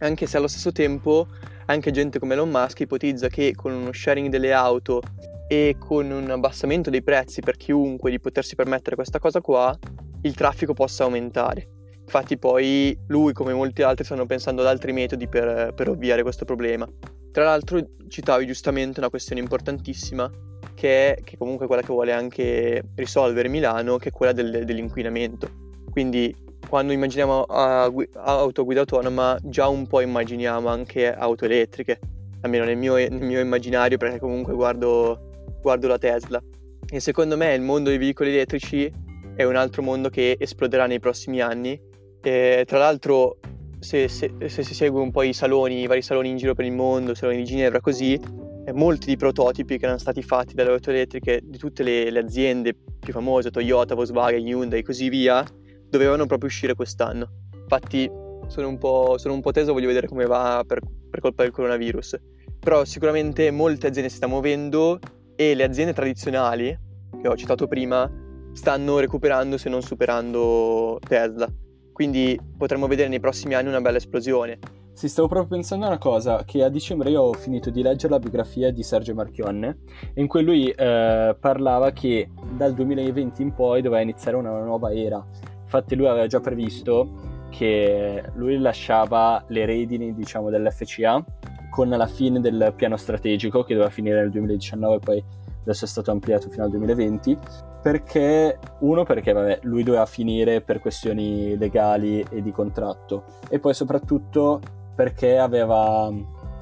Anche 0.00 0.26
se 0.26 0.36
allo 0.36 0.46
stesso 0.46 0.72
tempo 0.72 1.26
anche 1.64 1.90
gente 1.90 2.18
come 2.18 2.34
Elon 2.34 2.50
Musk 2.50 2.80
ipotizza 2.80 3.28
che 3.28 3.54
con 3.54 3.72
uno 3.72 3.94
sharing 3.94 4.28
delle 4.28 4.52
auto 4.52 5.00
e 5.48 5.76
con 5.78 6.10
un 6.10 6.28
abbassamento 6.28 6.90
dei 6.90 7.02
prezzi 7.02 7.40
per 7.40 7.56
chiunque 7.56 8.10
di 8.10 8.20
potersi 8.20 8.56
permettere 8.56 8.94
questa 8.94 9.18
cosa 9.18 9.40
qua, 9.40 9.74
il 10.20 10.34
traffico 10.34 10.74
possa 10.74 11.04
aumentare. 11.04 11.73
Infatti 12.04 12.38
poi 12.38 12.96
lui 13.08 13.32
come 13.32 13.52
molti 13.52 13.82
altri 13.82 14.04
stanno 14.04 14.26
pensando 14.26 14.62
ad 14.62 14.68
altri 14.68 14.92
metodi 14.92 15.26
per, 15.26 15.72
per 15.74 15.88
ovviare 15.88 16.22
questo 16.22 16.44
problema. 16.44 16.86
Tra 17.32 17.44
l'altro 17.44 17.80
citavi 18.08 18.46
giustamente 18.46 19.00
una 19.00 19.10
questione 19.10 19.40
importantissima 19.40 20.30
che 20.74 21.14
è 21.14 21.22
che 21.22 21.36
comunque 21.36 21.66
quella 21.66 21.82
che 21.82 21.92
vuole 21.92 22.12
anche 22.12 22.82
risolvere 22.94 23.48
Milano, 23.48 23.96
che 23.96 24.10
è 24.10 24.12
quella 24.12 24.32
del, 24.32 24.64
dell'inquinamento. 24.64 25.48
Quindi 25.90 26.34
quando 26.68 26.92
immaginiamo 26.92 27.42
auto 27.42 28.64
guida 28.64 28.80
autonoma 28.80 29.38
già 29.42 29.68
un 29.68 29.86
po' 29.86 30.00
immaginiamo 30.00 30.68
anche 30.68 31.12
auto 31.12 31.44
elettriche, 31.44 32.00
almeno 32.40 32.64
nel 32.64 32.76
mio, 32.76 32.94
nel 32.94 33.12
mio 33.12 33.40
immaginario 33.40 33.96
perché 33.96 34.18
comunque 34.18 34.54
guardo, 34.54 35.56
guardo 35.60 35.88
la 35.88 35.98
Tesla. 35.98 36.42
E 36.88 37.00
secondo 37.00 37.36
me 37.36 37.54
il 37.54 37.62
mondo 37.62 37.90
dei 37.90 37.98
veicoli 37.98 38.30
elettrici 38.30 38.90
è 39.36 39.44
un 39.44 39.56
altro 39.56 39.82
mondo 39.82 40.08
che 40.08 40.36
esploderà 40.38 40.86
nei 40.86 41.00
prossimi 41.00 41.40
anni. 41.40 41.80
E, 42.26 42.64
tra 42.66 42.78
l'altro, 42.78 43.36
se, 43.78 44.08
se, 44.08 44.32
se, 44.46 44.62
si 44.62 44.74
segue 44.74 44.98
un 44.98 45.10
po' 45.10 45.22
i 45.22 45.34
saloni, 45.34 45.82
i 45.82 45.86
vari 45.86 46.00
saloni 46.00 46.30
in 46.30 46.38
giro 46.38 46.54
per 46.54 46.64
il 46.64 46.72
mondo, 46.72 47.14
saloni 47.14 47.36
di 47.36 47.44
Ginevra, 47.44 47.82
così, 47.82 48.18
eh, 48.64 48.72
molti 48.72 49.08
di 49.08 49.16
prototipi 49.16 49.76
che 49.76 49.84
erano 49.84 49.98
stati 49.98 50.22
fatti 50.22 50.54
dalle 50.54 50.70
auto 50.70 50.88
elettriche 50.88 51.42
di 51.44 51.58
tutte 51.58 51.82
le, 51.82 52.10
le 52.10 52.18
aziende 52.18 52.74
più 52.98 53.12
famose, 53.12 53.50
Toyota, 53.50 53.94
Volkswagen, 53.94 54.40
Hyundai 54.40 54.78
e 54.78 54.82
così 54.82 55.10
via, 55.10 55.44
dovevano 55.86 56.24
proprio 56.24 56.48
uscire 56.48 56.74
quest'anno. 56.74 57.28
Infatti 57.60 58.10
sono 58.46 58.68
un 58.68 58.78
po', 58.78 59.18
sono 59.18 59.34
un 59.34 59.42
po 59.42 59.52
teso, 59.52 59.74
voglio 59.74 59.88
vedere 59.88 60.08
come 60.08 60.24
va 60.24 60.64
per, 60.66 60.80
per 61.10 61.20
colpa 61.20 61.42
del 61.42 61.52
coronavirus. 61.52 62.16
Però 62.58 62.86
sicuramente 62.86 63.50
molte 63.50 63.88
aziende 63.88 64.08
si 64.08 64.16
stanno 64.16 64.32
muovendo 64.32 64.98
e 65.36 65.54
le 65.54 65.62
aziende 65.62 65.92
tradizionali, 65.92 66.74
che 67.20 67.28
ho 67.28 67.36
citato 67.36 67.66
prima, 67.66 68.10
stanno 68.54 68.98
recuperando 68.98 69.58
se 69.58 69.68
non 69.68 69.82
superando 69.82 70.98
Tesla. 71.06 71.52
Quindi 71.94 72.36
potremmo 72.58 72.88
vedere 72.88 73.08
nei 73.08 73.20
prossimi 73.20 73.54
anni 73.54 73.68
una 73.68 73.80
bella 73.80 73.98
esplosione. 73.98 74.58
Sì, 74.92 75.08
stavo 75.08 75.28
proprio 75.28 75.48
pensando 75.48 75.84
a 75.84 75.88
una 75.88 75.98
cosa, 75.98 76.42
che 76.44 76.64
a 76.64 76.68
dicembre 76.68 77.10
io 77.10 77.22
ho 77.22 77.32
finito 77.34 77.70
di 77.70 77.82
leggere 77.82 78.14
la 78.14 78.18
biografia 78.18 78.72
di 78.72 78.82
Sergio 78.82 79.14
Marchionne, 79.14 79.78
in 80.14 80.26
cui 80.26 80.42
lui 80.42 80.68
eh, 80.70 81.36
parlava 81.38 81.92
che 81.92 82.30
dal 82.56 82.74
2020 82.74 83.42
in 83.42 83.54
poi 83.54 83.80
doveva 83.80 84.02
iniziare 84.02 84.36
una 84.36 84.60
nuova 84.64 84.92
era. 84.92 85.24
Infatti 85.62 85.94
lui 85.94 86.08
aveva 86.08 86.26
già 86.26 86.40
previsto 86.40 87.46
che 87.50 88.24
lui 88.34 88.58
lasciava 88.58 89.44
le 89.48 89.64
redini, 89.64 90.14
diciamo, 90.14 90.50
dell'FCA 90.50 91.24
con 91.70 91.88
la 91.88 92.06
fine 92.06 92.40
del 92.40 92.72
piano 92.76 92.96
strategico 92.96 93.62
che 93.62 93.74
doveva 93.74 93.90
finire 93.90 94.20
nel 94.20 94.30
2019 94.30 94.98
poi 95.00 95.24
adesso 95.62 95.84
è 95.84 95.88
stato 95.88 96.12
ampliato 96.12 96.48
fino 96.48 96.62
al 96.62 96.70
2020 96.70 97.38
perché 97.84 98.58
uno 98.78 99.04
perché 99.04 99.32
vabbè, 99.32 99.58
lui 99.64 99.82
doveva 99.82 100.06
finire 100.06 100.62
per 100.62 100.80
questioni 100.80 101.54
legali 101.58 102.24
e 102.30 102.40
di 102.40 102.50
contratto 102.50 103.24
e 103.50 103.58
poi 103.58 103.74
soprattutto 103.74 104.58
perché 104.94 105.36
aveva 105.36 106.10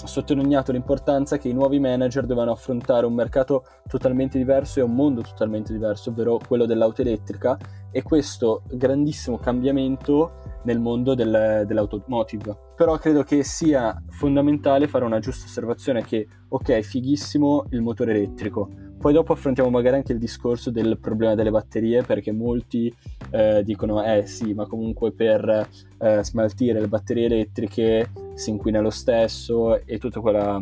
sottolineato 0.02 0.72
l'importanza 0.72 1.38
che 1.38 1.48
i 1.48 1.52
nuovi 1.52 1.78
manager 1.78 2.26
dovevano 2.26 2.50
affrontare 2.50 3.06
un 3.06 3.14
mercato 3.14 3.64
totalmente 3.86 4.36
diverso 4.36 4.80
e 4.80 4.82
un 4.82 4.96
mondo 4.96 5.20
totalmente 5.20 5.72
diverso, 5.72 6.10
ovvero 6.10 6.40
quello 6.44 6.66
dell'auto 6.66 7.02
elettrica 7.02 7.56
e 7.92 8.02
questo 8.02 8.62
grandissimo 8.72 9.38
cambiamento 9.38 10.40
nel 10.64 10.80
mondo 10.80 11.14
del, 11.14 11.62
dell'automotive. 11.66 12.56
Però 12.74 12.96
credo 12.98 13.22
che 13.22 13.44
sia 13.44 14.02
fondamentale 14.08 14.88
fare 14.88 15.04
una 15.04 15.20
giusta 15.20 15.44
osservazione 15.44 16.02
che, 16.02 16.26
ok, 16.48 16.80
fighissimo 16.80 17.66
il 17.70 17.82
motore 17.82 18.12
elettrico, 18.12 18.70
poi 19.02 19.12
dopo 19.12 19.32
affrontiamo 19.32 19.68
magari 19.68 19.96
anche 19.96 20.12
il 20.12 20.20
discorso 20.20 20.70
del 20.70 20.96
problema 20.96 21.34
delle 21.34 21.50
batterie, 21.50 22.04
perché 22.04 22.30
molti 22.30 22.94
eh, 23.30 23.64
dicono, 23.64 24.00
eh 24.04 24.26
sì, 24.26 24.54
ma 24.54 24.64
comunque 24.66 25.10
per 25.10 25.68
eh, 25.98 26.22
smaltire 26.22 26.78
le 26.78 26.86
batterie 26.86 27.24
elettriche 27.24 28.12
si 28.34 28.50
inquina 28.50 28.78
lo 28.78 28.90
stesso 28.90 29.84
e 29.84 29.98
tutta 29.98 30.20
quella 30.20 30.60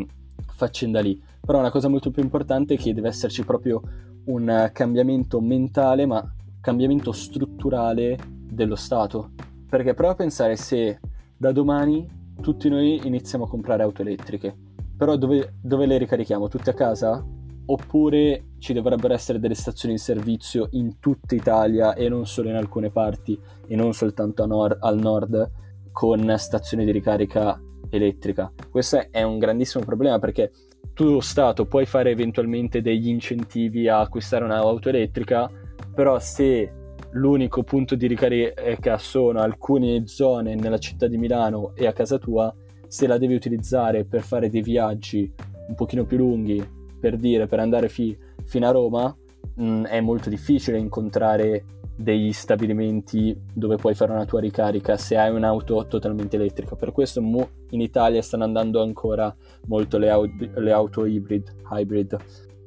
faccenda 0.54 1.00
lì. 1.00 1.22
Però 1.38 1.58
una 1.58 1.70
cosa 1.70 1.88
molto 1.88 2.10
più 2.10 2.22
importante 2.22 2.74
è 2.74 2.78
che 2.78 2.94
deve 2.94 3.08
esserci 3.08 3.44
proprio 3.44 3.82
un 4.24 4.70
cambiamento 4.72 5.38
mentale, 5.42 6.06
ma 6.06 6.26
cambiamento 6.62 7.12
strutturale 7.12 8.16
dello 8.26 8.74
Stato. 8.74 9.32
Perché 9.68 9.92
prova 9.92 10.12
a 10.12 10.16
pensare 10.16 10.56
se 10.56 10.98
da 11.36 11.52
domani 11.52 12.08
tutti 12.40 12.70
noi 12.70 13.06
iniziamo 13.06 13.44
a 13.44 13.48
comprare 13.48 13.82
auto 13.82 14.00
elettriche, 14.00 14.56
però 14.96 15.16
dove, 15.16 15.56
dove 15.60 15.84
le 15.84 15.98
ricarichiamo? 15.98 16.48
Tutte 16.48 16.70
a 16.70 16.74
casa? 16.74 17.22
Oppure 17.70 18.46
ci 18.58 18.72
dovrebbero 18.72 19.14
essere 19.14 19.38
delle 19.38 19.54
stazioni 19.54 19.94
di 19.94 20.00
servizio 20.00 20.66
in 20.72 20.98
tutta 20.98 21.36
Italia 21.36 21.94
e 21.94 22.08
non 22.08 22.26
solo 22.26 22.48
in 22.48 22.56
alcune 22.56 22.90
parti 22.90 23.38
e 23.68 23.76
non 23.76 23.92
soltanto 23.92 24.44
nord, 24.44 24.78
al 24.80 24.98
nord 24.98 25.50
con 25.92 26.34
stazioni 26.36 26.84
di 26.84 26.90
ricarica 26.90 27.60
elettrica. 27.88 28.52
Questo 28.68 29.06
è 29.12 29.22
un 29.22 29.38
grandissimo 29.38 29.84
problema 29.84 30.18
perché 30.18 30.50
tu 30.94 31.20
Stato 31.20 31.66
puoi 31.66 31.86
fare 31.86 32.10
eventualmente 32.10 32.82
degli 32.82 33.06
incentivi 33.06 33.86
a 33.86 34.00
acquistare 34.00 34.44
un'auto 34.44 34.88
elettrica, 34.88 35.48
però 35.94 36.18
se 36.18 36.72
l'unico 37.12 37.62
punto 37.62 37.94
di 37.94 38.08
ricarica 38.08 38.98
sono 38.98 39.38
alcune 39.38 40.08
zone 40.08 40.56
nella 40.56 40.78
città 40.78 41.06
di 41.06 41.18
Milano 41.18 41.76
e 41.76 41.86
a 41.86 41.92
casa 41.92 42.18
tua, 42.18 42.52
se 42.88 43.06
la 43.06 43.16
devi 43.16 43.34
utilizzare 43.34 44.04
per 44.04 44.22
fare 44.22 44.50
dei 44.50 44.62
viaggi 44.62 45.32
un 45.68 45.74
pochino 45.76 46.04
più 46.04 46.16
lunghi, 46.16 46.78
per 47.00 47.16
dire, 47.16 47.46
per 47.46 47.58
andare 47.58 47.88
fi- 47.88 48.16
fino 48.44 48.68
a 48.68 48.70
Roma, 48.70 49.16
mh, 49.54 49.64
mm, 49.64 49.84
è 49.84 50.00
molto 50.00 50.28
difficile 50.28 50.78
incontrare 50.78 51.64
degli 51.96 52.32
stabilimenti 52.32 53.38
dove 53.52 53.76
puoi 53.76 53.94
fare 53.94 54.12
una 54.12 54.24
tua 54.24 54.40
ricarica 54.40 54.96
se 54.96 55.18
hai 55.18 55.34
un'auto 55.34 55.86
totalmente 55.86 56.36
elettrica. 56.36 56.76
Per 56.76 56.92
questo 56.92 57.20
in 57.20 57.80
Italia 57.80 58.22
stanno 58.22 58.44
andando 58.44 58.80
ancora 58.82 59.34
molto 59.66 59.98
le, 59.98 60.10
au- 60.10 60.30
le 60.54 60.72
auto 60.72 61.04
hybrid, 61.04 61.54
hybrid. 61.70 62.16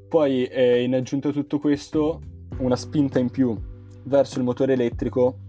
Poi 0.08 0.46
eh, 0.46 0.84
in 0.84 0.94
aggiunta 0.94 1.30
a 1.30 1.32
tutto 1.32 1.58
questo, 1.58 2.20
una 2.60 2.76
spinta 2.76 3.18
in 3.18 3.32
più 3.32 3.58
verso 4.04 4.38
il 4.38 4.44
motore 4.44 4.74
elettrico 4.74 5.40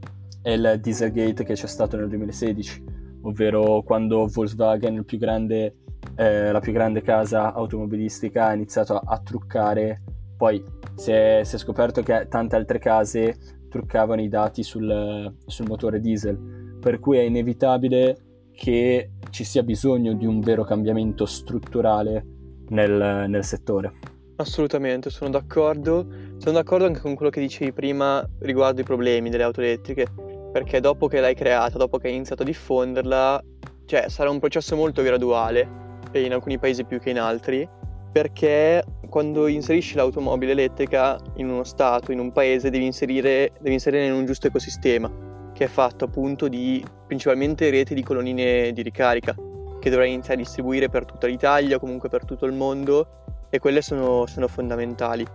è 0.40 0.50
il 0.50 0.78
Dieselgate 0.80 1.44
che 1.44 1.54
c'è 1.54 1.66
stato 1.66 1.96
nel 1.96 2.08
2016, 2.08 2.84
ovvero 3.22 3.82
quando 3.82 4.26
Volkswagen, 4.26 5.04
più 5.04 5.18
grande, 5.18 5.76
eh, 6.16 6.52
la 6.52 6.60
più 6.60 6.72
grande 6.72 7.02
casa 7.02 7.52
automobilistica, 7.52 8.46
ha 8.46 8.54
iniziato 8.54 8.96
a, 8.96 9.02
a 9.04 9.18
truccare. 9.20 10.02
Poi 10.36 10.62
si 10.94 11.10
è, 11.10 11.40
si 11.44 11.56
è, 11.56 11.58
scoperto 11.58 12.02
che 12.02 12.26
tante 12.28 12.56
altre 12.56 12.78
case 12.78 13.36
truccavano 13.68 14.20
i 14.20 14.28
dati 14.28 14.62
sul, 14.62 15.34
sul 15.46 15.66
motore 15.66 16.00
diesel, 16.00 16.76
per 16.80 17.00
cui 17.00 17.18
è 17.18 17.22
inevitabile 17.22 18.50
che 18.52 19.10
ci 19.30 19.44
sia 19.44 19.62
bisogno 19.62 20.14
di 20.14 20.26
un 20.26 20.40
vero 20.40 20.64
cambiamento 20.64 21.26
strutturale 21.26 22.24
nel, 22.68 23.28
nel 23.28 23.44
settore. 23.44 23.92
Assolutamente, 24.36 25.10
sono 25.10 25.30
d'accordo. 25.30 26.06
Sono 26.38 26.52
d'accordo 26.52 26.86
anche 26.86 27.00
con 27.00 27.14
quello 27.14 27.30
che 27.30 27.40
dicevi 27.40 27.72
prima 27.72 28.24
riguardo 28.40 28.80
i 28.80 28.84
problemi 28.84 29.30
delle 29.30 29.44
auto 29.44 29.60
elettriche, 29.60 30.06
perché 30.52 30.80
dopo 30.80 31.06
che 31.08 31.20
l'hai 31.20 31.34
creata, 31.34 31.78
dopo 31.78 31.98
che 31.98 32.08
hai 32.08 32.14
iniziato 32.14 32.42
a 32.42 32.46
diffonderla, 32.46 33.42
cioè 33.86 34.08
sarà 34.08 34.30
un 34.30 34.38
processo 34.38 34.76
molto 34.76 35.02
graduale, 35.02 35.83
in 36.18 36.32
alcuni 36.32 36.58
paesi 36.58 36.84
più 36.84 36.98
che 36.98 37.10
in 37.10 37.18
altri, 37.18 37.68
perché 38.12 38.82
quando 39.08 39.46
inserisci 39.46 39.96
l'automobile 39.96 40.52
elettrica 40.52 41.18
in 41.36 41.48
uno 41.48 41.64
stato, 41.64 42.12
in 42.12 42.20
un 42.20 42.32
paese, 42.32 42.70
devi 42.70 42.84
inserire, 42.84 43.52
devi 43.60 43.74
inserire 43.74 44.06
in 44.06 44.12
un 44.12 44.24
giusto 44.24 44.46
ecosistema, 44.46 45.10
che 45.52 45.64
è 45.64 45.68
fatto 45.68 46.04
appunto 46.04 46.48
di 46.48 46.84
principalmente 47.06 47.70
reti 47.70 47.94
di 47.94 48.02
colonnine 48.02 48.72
di 48.72 48.82
ricarica, 48.82 49.34
che 49.80 49.90
dovrai 49.90 50.12
iniziare 50.12 50.40
a 50.40 50.42
distribuire 50.44 50.88
per 50.88 51.04
tutta 51.04 51.26
l'Italia 51.26 51.78
comunque 51.78 52.08
per 52.08 52.24
tutto 52.24 52.46
il 52.46 52.52
mondo 52.52 53.22
e 53.50 53.58
quelle 53.58 53.82
sono, 53.82 54.26
sono 54.26 54.48
fondamentali. 54.48 55.26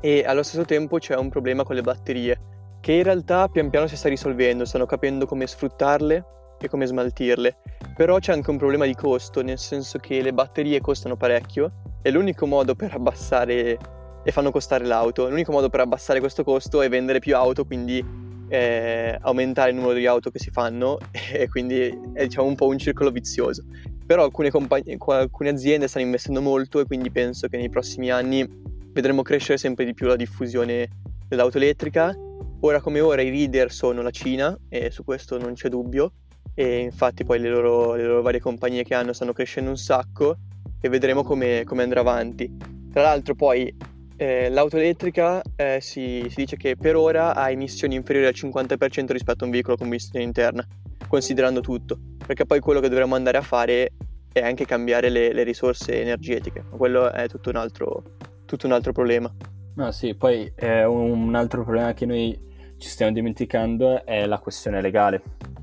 E 0.00 0.24
allo 0.26 0.42
stesso 0.42 0.64
tempo 0.64 0.98
c'è 0.98 1.16
un 1.16 1.28
problema 1.28 1.64
con 1.64 1.74
le 1.74 1.82
batterie, 1.82 2.40
che 2.80 2.92
in 2.92 3.02
realtà 3.02 3.48
pian 3.48 3.70
piano 3.70 3.86
si 3.86 3.96
sta 3.96 4.08
risolvendo, 4.08 4.64
stanno 4.64 4.86
capendo 4.86 5.26
come 5.26 5.46
sfruttarle 5.46 6.24
e 6.66 6.68
come 6.68 6.86
smaltirle. 6.86 7.56
Però 7.94 8.18
c'è 8.18 8.32
anche 8.32 8.50
un 8.50 8.56
problema 8.56 8.86
di 8.86 8.94
costo, 8.94 9.42
nel 9.42 9.58
senso 9.58 9.98
che 9.98 10.22
le 10.22 10.32
batterie 10.32 10.80
costano 10.80 11.16
parecchio 11.16 11.72
e 12.02 12.10
l'unico 12.10 12.46
modo 12.46 12.74
per 12.74 12.94
abbassare 12.94 13.78
e 14.24 14.30
fanno 14.30 14.50
costare 14.50 14.84
l'auto, 14.84 15.28
l'unico 15.28 15.52
modo 15.52 15.68
per 15.68 15.80
abbassare 15.80 16.20
questo 16.20 16.44
costo 16.44 16.80
è 16.80 16.88
vendere 16.88 17.18
più 17.18 17.34
auto, 17.36 17.64
quindi 17.64 18.04
eh, 18.48 19.16
aumentare 19.22 19.70
il 19.70 19.76
numero 19.76 19.94
di 19.94 20.06
auto 20.06 20.30
che 20.30 20.38
si 20.38 20.50
fanno 20.50 20.98
e 21.32 21.48
quindi 21.48 21.80
è 22.12 22.24
diciamo 22.24 22.46
un 22.46 22.54
po' 22.54 22.66
un 22.66 22.78
circolo 22.78 23.10
vizioso. 23.10 23.64
Però 24.04 24.24
alcune, 24.24 24.50
compagnie, 24.50 24.96
alcune 24.98 25.48
aziende 25.48 25.88
stanno 25.88 26.04
investendo 26.04 26.42
molto 26.42 26.80
e 26.80 26.84
quindi 26.84 27.10
penso 27.10 27.48
che 27.48 27.56
nei 27.56 27.68
prossimi 27.68 28.10
anni 28.10 28.46
vedremo 28.92 29.22
crescere 29.22 29.58
sempre 29.58 29.84
di 29.84 29.94
più 29.94 30.06
la 30.06 30.16
diffusione 30.16 30.88
dell'auto 31.26 31.56
elettrica. 31.56 32.14
Ora 32.60 32.80
come 32.80 33.00
ora 33.00 33.22
i 33.22 33.30
leader 33.30 33.72
sono 33.72 34.02
la 34.02 34.10
Cina 34.10 34.56
e 34.68 34.90
su 34.90 35.02
questo 35.02 35.38
non 35.38 35.54
c'è 35.54 35.68
dubbio 35.68 36.12
e 36.54 36.78
infatti 36.78 37.24
poi 37.24 37.38
le 37.38 37.48
loro, 37.48 37.94
le 37.94 38.04
loro 38.04 38.22
varie 38.22 38.40
compagnie 38.40 38.84
che 38.84 38.94
hanno 38.94 39.12
stanno 39.12 39.32
crescendo 39.32 39.70
un 39.70 39.76
sacco 39.76 40.36
e 40.80 40.88
vedremo 40.88 41.22
come, 41.22 41.62
come 41.64 41.82
andrà 41.82 42.00
avanti. 42.00 42.56
Tra 42.92 43.02
l'altro 43.02 43.34
poi 43.34 43.74
eh, 44.16 44.50
l'auto 44.50 44.76
elettrica 44.76 45.42
eh, 45.56 45.78
si, 45.80 46.24
si, 46.28 46.34
dice 46.36 46.56
che 46.56 46.76
per 46.76 46.96
ora 46.96 47.34
ha 47.34 47.50
emissioni 47.50 47.94
inferiori 47.94 48.26
al 48.26 48.34
50% 48.36 49.12
rispetto 49.12 49.44
a 49.44 49.46
un 49.46 49.52
veicolo 49.52 49.74
a 49.74 49.78
combustione 49.78 50.24
interna, 50.24 50.66
considerando 51.08 51.60
tutto, 51.60 51.98
perché 52.24 52.44
poi 52.44 52.60
quello 52.60 52.80
che 52.80 52.88
dovremmo 52.88 53.14
andare 53.14 53.38
a 53.38 53.42
fare 53.42 53.92
è 54.32 54.40
anche 54.40 54.64
cambiare 54.64 55.08
le, 55.08 55.32
le 55.32 55.42
risorse 55.42 56.00
energetiche, 56.00 56.64
ma 56.70 56.76
quello 56.76 57.10
è 57.10 57.28
tutto 57.28 57.50
un 57.50 57.56
altro, 57.56 58.02
tutto 58.44 58.66
un 58.66 58.72
altro 58.72 58.92
problema. 58.92 59.32
No, 59.74 59.90
sì, 59.90 60.14
poi 60.14 60.52
un 60.60 61.34
altro 61.34 61.62
problema 61.64 61.94
che 61.94 62.06
noi 62.06 62.38
ci 62.76 62.88
stiamo 62.88 63.12
dimenticando 63.12 64.04
è 64.04 64.26
la 64.26 64.38
questione 64.38 64.80
legale, 64.80 65.22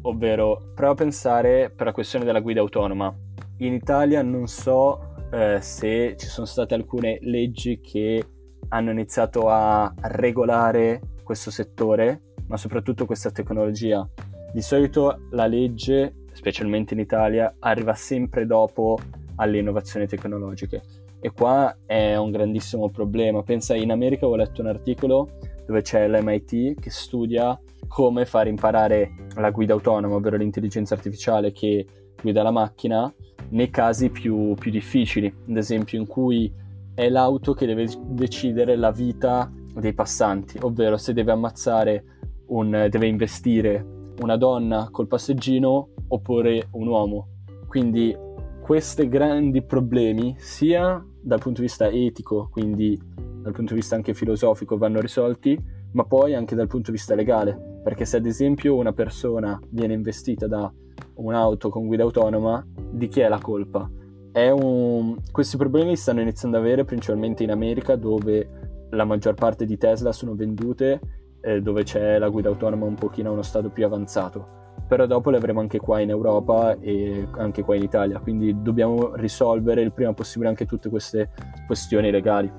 ovvero 0.09 0.71
prova 0.75 0.91
a 0.91 0.95
pensare 0.95 1.69
per 1.69 1.87
la 1.87 1.91
questione 1.91 2.25
della 2.25 2.39
guida 2.39 2.59
autonoma. 2.59 3.13
In 3.57 3.73
Italia 3.73 4.21
non 4.21 4.47
so 4.47 5.15
eh, 5.31 5.59
se 5.61 6.15
ci 6.17 6.27
sono 6.27 6.45
state 6.45 6.73
alcune 6.73 7.19
leggi 7.21 7.79
che 7.79 8.23
hanno 8.69 8.91
iniziato 8.91 9.49
a 9.49 9.93
regolare 10.01 11.01
questo 11.23 11.51
settore, 11.51 12.33
ma 12.47 12.57
soprattutto 12.57 13.05
questa 13.05 13.31
tecnologia. 13.31 14.07
Di 14.51 14.61
solito 14.61 15.27
la 15.31 15.45
legge, 15.45 16.25
specialmente 16.31 16.93
in 16.93 16.99
Italia, 16.99 17.55
arriva 17.59 17.93
sempre 17.93 18.45
dopo 18.45 18.97
alle 19.35 19.59
innovazioni 19.59 20.07
tecnologiche 20.07 20.81
e 21.19 21.31
qua 21.31 21.75
è 21.85 22.15
un 22.15 22.31
grandissimo 22.31 22.89
problema. 22.89 23.43
Pensa, 23.43 23.75
in 23.75 23.91
America 23.91 24.25
ho 24.25 24.35
letto 24.35 24.61
un 24.61 24.67
articolo 24.67 25.37
dove 25.65 25.81
c'è 25.81 26.07
l'MIT 26.07 26.79
che 26.79 26.89
studia 26.89 27.59
come 27.87 28.25
far 28.25 28.47
imparare 28.47 29.27
la 29.35 29.51
guida 29.51 29.73
autonoma, 29.73 30.15
ovvero 30.15 30.37
l'intelligenza 30.37 30.93
artificiale 30.93 31.51
che 31.51 31.85
guida 32.21 32.43
la 32.43 32.51
macchina, 32.51 33.11
nei 33.49 33.69
casi 33.69 34.09
più, 34.09 34.53
più 34.55 34.71
difficili, 34.71 35.33
ad 35.47 35.57
esempio 35.57 35.97
in 35.97 36.05
cui 36.05 36.51
è 36.93 37.09
l'auto 37.09 37.53
che 37.53 37.65
deve 37.65 37.87
decidere 38.07 38.75
la 38.75 38.91
vita 38.91 39.51
dei 39.73 39.93
passanti, 39.93 40.57
ovvero 40.61 40.97
se 40.97 41.13
deve 41.13 41.31
ammazzare 41.31 42.03
un, 42.47 42.87
deve 42.89 43.07
investire 43.07 44.13
una 44.21 44.35
donna 44.35 44.89
col 44.91 45.07
passeggino 45.07 45.89
oppure 46.09 46.67
un 46.71 46.87
uomo. 46.87 47.27
Quindi 47.67 48.15
questi 48.61 49.07
grandi 49.07 49.63
problemi, 49.63 50.35
sia 50.37 51.03
dal 51.21 51.39
punto 51.39 51.61
di 51.61 51.67
vista 51.67 51.87
etico, 51.87 52.49
quindi 52.51 52.99
dal 53.15 53.53
punto 53.53 53.73
di 53.73 53.79
vista 53.79 53.95
anche 53.95 54.13
filosofico, 54.13 54.77
vanno 54.77 54.99
risolti, 54.99 55.57
ma 55.93 56.03
poi 56.03 56.35
anche 56.35 56.55
dal 56.55 56.67
punto 56.67 56.91
di 56.91 56.97
vista 56.97 57.15
legale. 57.15 57.68
Perché 57.83 58.05
se 58.05 58.17
ad 58.17 58.25
esempio 58.25 58.75
una 58.75 58.93
persona 58.93 59.59
viene 59.69 59.93
investita 59.93 60.47
da 60.47 60.71
un'auto 61.15 61.69
con 61.69 61.87
guida 61.87 62.03
autonoma, 62.03 62.65
di 62.91 63.07
chi 63.07 63.21
è 63.21 63.27
la 63.27 63.39
colpa? 63.39 63.89
È 64.31 64.49
un... 64.49 65.15
Questi 65.31 65.57
problemi 65.57 65.95
si 65.95 66.03
stanno 66.03 66.21
iniziando 66.21 66.57
ad 66.57 66.63
avere 66.63 66.85
principalmente 66.85 67.43
in 67.43 67.51
America, 67.51 67.95
dove 67.95 68.47
la 68.91 69.05
maggior 69.05 69.33
parte 69.33 69.65
di 69.65 69.77
Tesla 69.77 70.11
sono 70.11 70.35
vendute, 70.35 70.99
eh, 71.41 71.61
dove 71.61 71.83
c'è 71.83 72.17
la 72.17 72.29
guida 72.29 72.49
autonoma 72.49 72.85
un 72.85 72.95
pochino 72.95 73.29
a 73.29 73.33
uno 73.33 73.41
stato 73.41 73.69
più 73.69 73.85
avanzato. 73.85 74.57
Però 74.87 75.05
dopo 75.05 75.29
le 75.29 75.37
avremo 75.37 75.59
anche 75.59 75.79
qua 75.79 75.99
in 75.99 76.09
Europa 76.09 76.75
e 76.79 77.27
anche 77.37 77.63
qua 77.63 77.75
in 77.75 77.83
Italia, 77.83 78.19
quindi 78.19 78.61
dobbiamo 78.61 79.13
risolvere 79.15 79.81
il 79.81 79.93
prima 79.93 80.13
possibile 80.13 80.49
anche 80.49 80.65
tutte 80.65 80.89
queste 80.89 81.29
questioni 81.67 82.09
legali. 82.09 82.51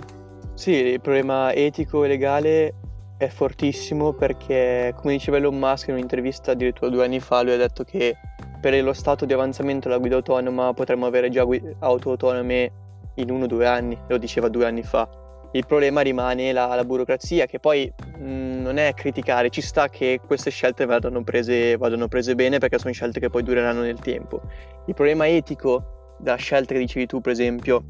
Sì, 0.55 0.73
il 0.73 1.00
problema 1.00 1.53
etico 1.53 2.05
e 2.05 2.09
legale 2.09 2.75
è 3.21 3.29
fortissimo 3.29 4.15
perché, 4.15 4.95
come 4.97 5.12
diceva 5.12 5.37
Elon 5.37 5.59
Musk 5.59 5.89
in 5.89 5.95
un'intervista 5.95 6.53
addirittura 6.53 6.91
due 6.91 7.05
anni 7.05 7.21
fa, 7.21 7.43
lui 7.43 7.53
ha 7.53 7.59
detto 7.59 7.85
che 7.85 8.17
per 8.59 8.83
lo 8.83 8.95
stato 8.95 9.27
di 9.27 9.35
avanzamento 9.35 9.89
della 9.89 10.00
guida 10.00 10.17
autonoma 10.17 10.73
potremmo 10.73 11.05
avere 11.05 11.29
già 11.29 11.47
auto 11.81 12.11
autonome 12.11 12.73
in 13.17 13.31
uno 13.31 13.45
o 13.45 13.47
due 13.47 13.67
anni, 13.67 13.99
lo 14.09 14.17
diceva 14.17 14.49
due 14.49 14.65
anni 14.65 14.83
fa. 14.83 15.07
Il 15.53 15.67
problema 15.67 16.00
rimane 16.00 16.50
la, 16.53 16.75
la 16.75 16.85
burocrazia, 16.87 17.45
che 17.45 17.59
poi 17.59 17.93
mh, 18.19 18.25
mm, 18.25 18.62
non 18.62 18.79
è 18.79 18.95
criticare, 18.95 19.50
ci 19.50 19.61
sta 19.61 19.91
che 19.91 20.19
queste 20.27 20.50
scelte 20.50 20.87
vadano 20.87 21.23
prese, 21.23 21.77
vadano 21.77 22.09
prese 22.09 22.35
bene 22.35 22.57
perché 22.57 22.79
sono 22.79 22.95
scelte 22.95 23.21
che 23.21 23.29
poi 23.29 23.43
dureranno 23.43 23.83
nel 23.83 23.99
tempo. 23.99 24.41
Il 24.87 24.95
problema 24.95 25.28
etico 25.28 26.15
della 26.19 26.37
scelta 26.37 26.73
che 26.73 26.78
dicevi 26.78 27.04
tu, 27.04 27.21
per 27.21 27.33
esempio, 27.33 27.85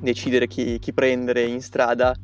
decidere 0.00 0.46
chi, 0.46 0.78
chi 0.78 0.94
prendere 0.94 1.42
in 1.42 1.60
strada, 1.60 2.14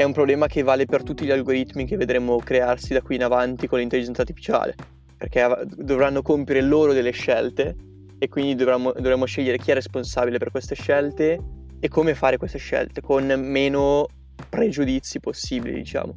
è 0.00 0.02
un 0.02 0.12
problema 0.12 0.46
che 0.46 0.62
vale 0.62 0.86
per 0.86 1.02
tutti 1.02 1.26
gli 1.26 1.30
algoritmi 1.30 1.84
che 1.84 1.98
vedremo 1.98 2.38
crearsi 2.38 2.94
da 2.94 3.02
qui 3.02 3.16
in 3.16 3.22
avanti 3.22 3.66
con 3.66 3.80
l'intelligenza 3.80 4.22
artificiale 4.22 4.74
perché 5.14 5.46
dovranno 5.76 6.22
compiere 6.22 6.62
loro 6.62 6.94
delle 6.94 7.10
scelte 7.10 7.76
e 8.18 8.28
quindi 8.30 8.54
dovremmo, 8.54 8.92
dovremmo 8.92 9.26
scegliere 9.26 9.58
chi 9.58 9.72
è 9.72 9.74
responsabile 9.74 10.38
per 10.38 10.50
queste 10.50 10.74
scelte 10.74 11.38
e 11.78 11.88
come 11.88 12.14
fare 12.14 12.38
queste 12.38 12.56
scelte 12.56 13.02
con 13.02 13.26
meno 13.26 14.06
pregiudizi 14.48 15.20
possibili, 15.20 15.74
diciamo. 15.74 16.14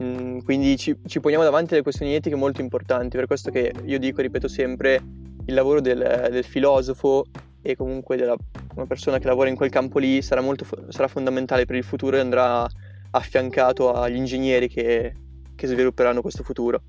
Mm, 0.00 0.38
quindi 0.38 0.78
ci, 0.78 0.96
ci, 1.04 1.20
poniamo 1.20 1.44
davanti 1.44 1.72
delle 1.72 1.82
questioni 1.82 2.14
etiche 2.14 2.36
molto 2.36 2.62
importanti, 2.62 3.18
per 3.18 3.26
questo 3.26 3.50
che 3.50 3.70
io 3.84 3.98
dico, 3.98 4.22
ripeto 4.22 4.48
sempre, 4.48 5.02
il 5.44 5.52
lavoro 5.52 5.82
del, 5.82 6.28
del 6.30 6.44
filosofo 6.44 7.26
e 7.60 7.76
comunque 7.76 8.16
della 8.16 8.34
una 8.76 8.86
persona 8.86 9.18
che 9.18 9.26
lavora 9.26 9.48
in 9.48 9.56
quel 9.56 9.70
campo 9.70 9.98
lì 9.98 10.22
sarà, 10.22 10.40
molto, 10.40 10.66
sarà 10.88 11.08
fondamentale 11.08 11.64
per 11.64 11.76
il 11.76 11.84
futuro 11.84 12.16
e 12.16 12.20
andrà 12.20 12.66
affiancato 13.16 13.92
agli 13.92 14.16
ingegneri 14.16 14.68
che, 14.68 15.14
che 15.54 15.66
svilupperanno 15.66 16.20
questo 16.20 16.42
futuro. 16.42 16.82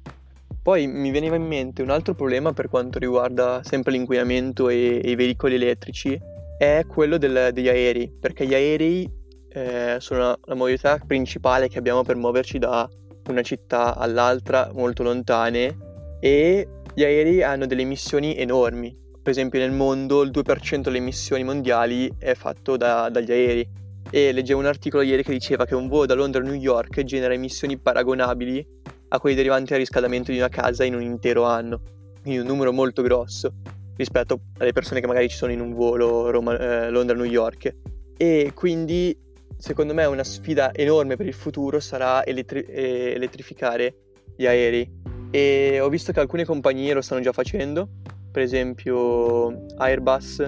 Poi 0.61 0.85
mi 0.87 1.11
veniva 1.11 1.35
in 1.35 1.45
mente 1.45 1.81
un 1.81 1.89
altro 1.89 2.13
problema 2.13 2.51
per 2.51 2.67
quanto 2.67 2.99
riguarda 2.99 3.61
sempre 3.63 3.91
l'inquinamento 3.93 4.69
e, 4.69 4.99
e 5.03 5.11
i 5.11 5.15
veicoli 5.15 5.55
elettrici, 5.55 6.19
è 6.57 6.83
quello 6.87 7.17
del, 7.17 7.51
degli 7.53 7.69
aerei, 7.69 8.11
perché 8.19 8.45
gli 8.45 8.53
aerei 8.53 9.09
eh, 9.49 9.95
sono 9.99 10.19
la, 10.19 10.39
la 10.43 10.55
modalità 10.55 10.99
principale 11.05 11.69
che 11.69 11.77
abbiamo 11.77 12.03
per 12.03 12.15
muoverci 12.15 12.59
da 12.59 12.89
una 13.29 13.41
città 13.41 13.95
all'altra 13.95 14.69
molto 14.73 15.03
lontane 15.03 15.77
e 16.19 16.67
gli 16.93 17.03
aerei 17.03 17.43
hanno 17.43 17.65
delle 17.65 17.83
emissioni 17.83 18.37
enormi. 18.37 18.95
Per 19.21 19.31
esempio 19.31 19.59
nel 19.59 19.71
mondo 19.71 20.21
il 20.21 20.31
2% 20.31 20.79
delle 20.79 20.97
emissioni 20.97 21.43
mondiali 21.43 22.11
è 22.17 22.33
fatto 22.33 22.77
da, 22.77 23.09
dagli 23.09 23.31
aerei 23.31 23.69
e 24.09 24.31
leggevo 24.31 24.59
un 24.59 24.65
articolo 24.65 25.03
ieri 25.03 25.23
che 25.23 25.31
diceva 25.31 25.65
che 25.65 25.75
un 25.75 25.87
volo 25.87 26.05
da 26.05 26.13
Londra 26.13 26.41
a 26.41 26.45
New 26.45 26.53
York 26.53 27.03
genera 27.03 27.33
emissioni 27.33 27.77
paragonabili 27.77 28.65
a 29.09 29.19
quelli 29.19 29.35
derivanti 29.35 29.71
dal 29.71 29.79
riscaldamento 29.79 30.31
di 30.31 30.37
una 30.37 30.49
casa 30.49 30.83
in 30.83 30.95
un 30.95 31.01
intero 31.01 31.43
anno, 31.43 31.81
quindi 32.21 32.39
un 32.39 32.47
numero 32.47 32.71
molto 32.71 33.01
grosso 33.01 33.53
rispetto 33.95 34.41
alle 34.59 34.73
persone 34.73 34.99
che 34.99 35.07
magari 35.07 35.27
ci 35.29 35.35
sono 35.35 35.51
in 35.51 35.59
un 35.59 35.73
volo 35.73 36.29
Roma, 36.29 36.57
eh, 36.57 36.89
Londra-New 36.89 37.25
York. 37.25 37.75
E 38.15 38.51
quindi 38.53 39.17
secondo 39.57 39.93
me 39.93 40.05
una 40.05 40.23
sfida 40.23 40.73
enorme 40.73 41.15
per 41.15 41.25
il 41.25 41.33
futuro 41.33 41.79
sarà 41.79 42.25
elettri- 42.25 42.65
eh, 42.65 43.13
elettrificare 43.15 43.95
gli 44.35 44.45
aerei. 44.45 44.89
E 45.31 45.79
ho 45.81 45.89
visto 45.89 46.11
che 46.11 46.19
alcune 46.19 46.45
compagnie 46.45 46.93
lo 46.93 47.01
stanno 47.01 47.21
già 47.21 47.31
facendo, 47.31 47.89
per 48.31 48.43
esempio 48.43 49.65
Airbus 49.77 50.45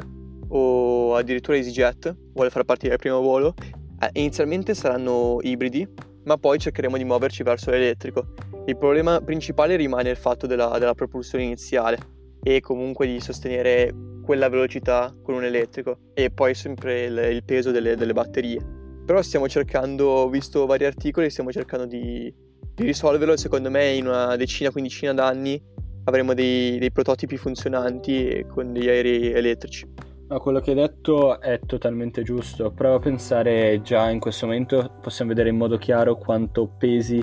o 0.50 1.16
addirittura 1.16 1.58
EasyJet 1.58 2.16
vuole 2.34 2.50
far 2.50 2.64
partire 2.64 2.94
il 2.94 3.00
primo 3.00 3.22
volo. 3.22 3.54
Eh, 4.02 4.10
inizialmente 4.14 4.74
saranno 4.74 5.40
ibridi, 5.42 5.88
ma 6.24 6.38
poi 6.38 6.60
cercheremo 6.60 6.98
di 6.98 7.04
muoverci 7.04 7.44
verso 7.44 7.72
l'elettrico. 7.72 8.34
Il 8.66 8.78
problema 8.78 9.20
principale 9.22 9.76
rimane 9.76 10.10
il 10.10 10.18
fatto 10.18 10.48
della, 10.48 10.78
della 10.78 10.94
propulsione 10.94 11.44
iniziale 11.44 11.98
e 12.42 12.62
comunque 12.62 13.08
di 13.08 13.20
sostenere 13.20 13.94
quella 14.24 14.48
velocità 14.48 15.14
con 15.24 15.34
un 15.34 15.44
elettrico 15.44 16.12
e 16.14 16.30
poi 16.30 16.54
sempre 16.54 17.06
il, 17.06 17.18
il 17.34 17.44
peso 17.44 17.72
delle, 17.72 17.96
delle, 17.96 18.14
batterie. 18.14 18.64
Però 19.06 19.22
stiamo 19.24 19.48
cercando, 19.48 20.06
ho 20.06 20.30
visto 20.30 20.66
vari 20.66 20.86
articoli, 20.86 21.30
stiamo 21.32 21.52
cercando 21.52 21.86
di, 21.86 22.32
di 22.76 22.84
risolverlo 22.84 23.36
secondo 23.38 23.72
me 23.72 23.94
in 23.94 24.06
una 24.06 24.36
decina, 24.36 24.70
quindicina 24.70 25.14
d'anni 25.14 25.60
avremo 26.04 26.34
dei, 26.34 26.78
dei 26.78 26.92
prototipi 26.92 27.38
funzionanti 27.38 28.46
con 28.48 28.72
degli 28.72 28.88
aerei 28.88 29.32
elettrici. 29.32 29.88
No, 30.30 30.40
quello 30.40 30.60
che 30.60 30.70
hai 30.70 30.76
detto 30.76 31.42
è 31.42 31.60
totalmente 31.66 32.22
giusto. 32.22 32.70
Prova 32.70 32.98
a 32.98 33.00
pensare 33.00 33.82
già 33.82 34.12
in 34.12 34.20
questo 34.20 34.46
momento, 34.46 34.92
possiamo 35.02 35.32
vedere 35.32 35.50
in 35.50 35.58
modo 35.58 35.78
chiaro 35.78 36.18
quanto 36.18 36.68
pesi 36.78 37.20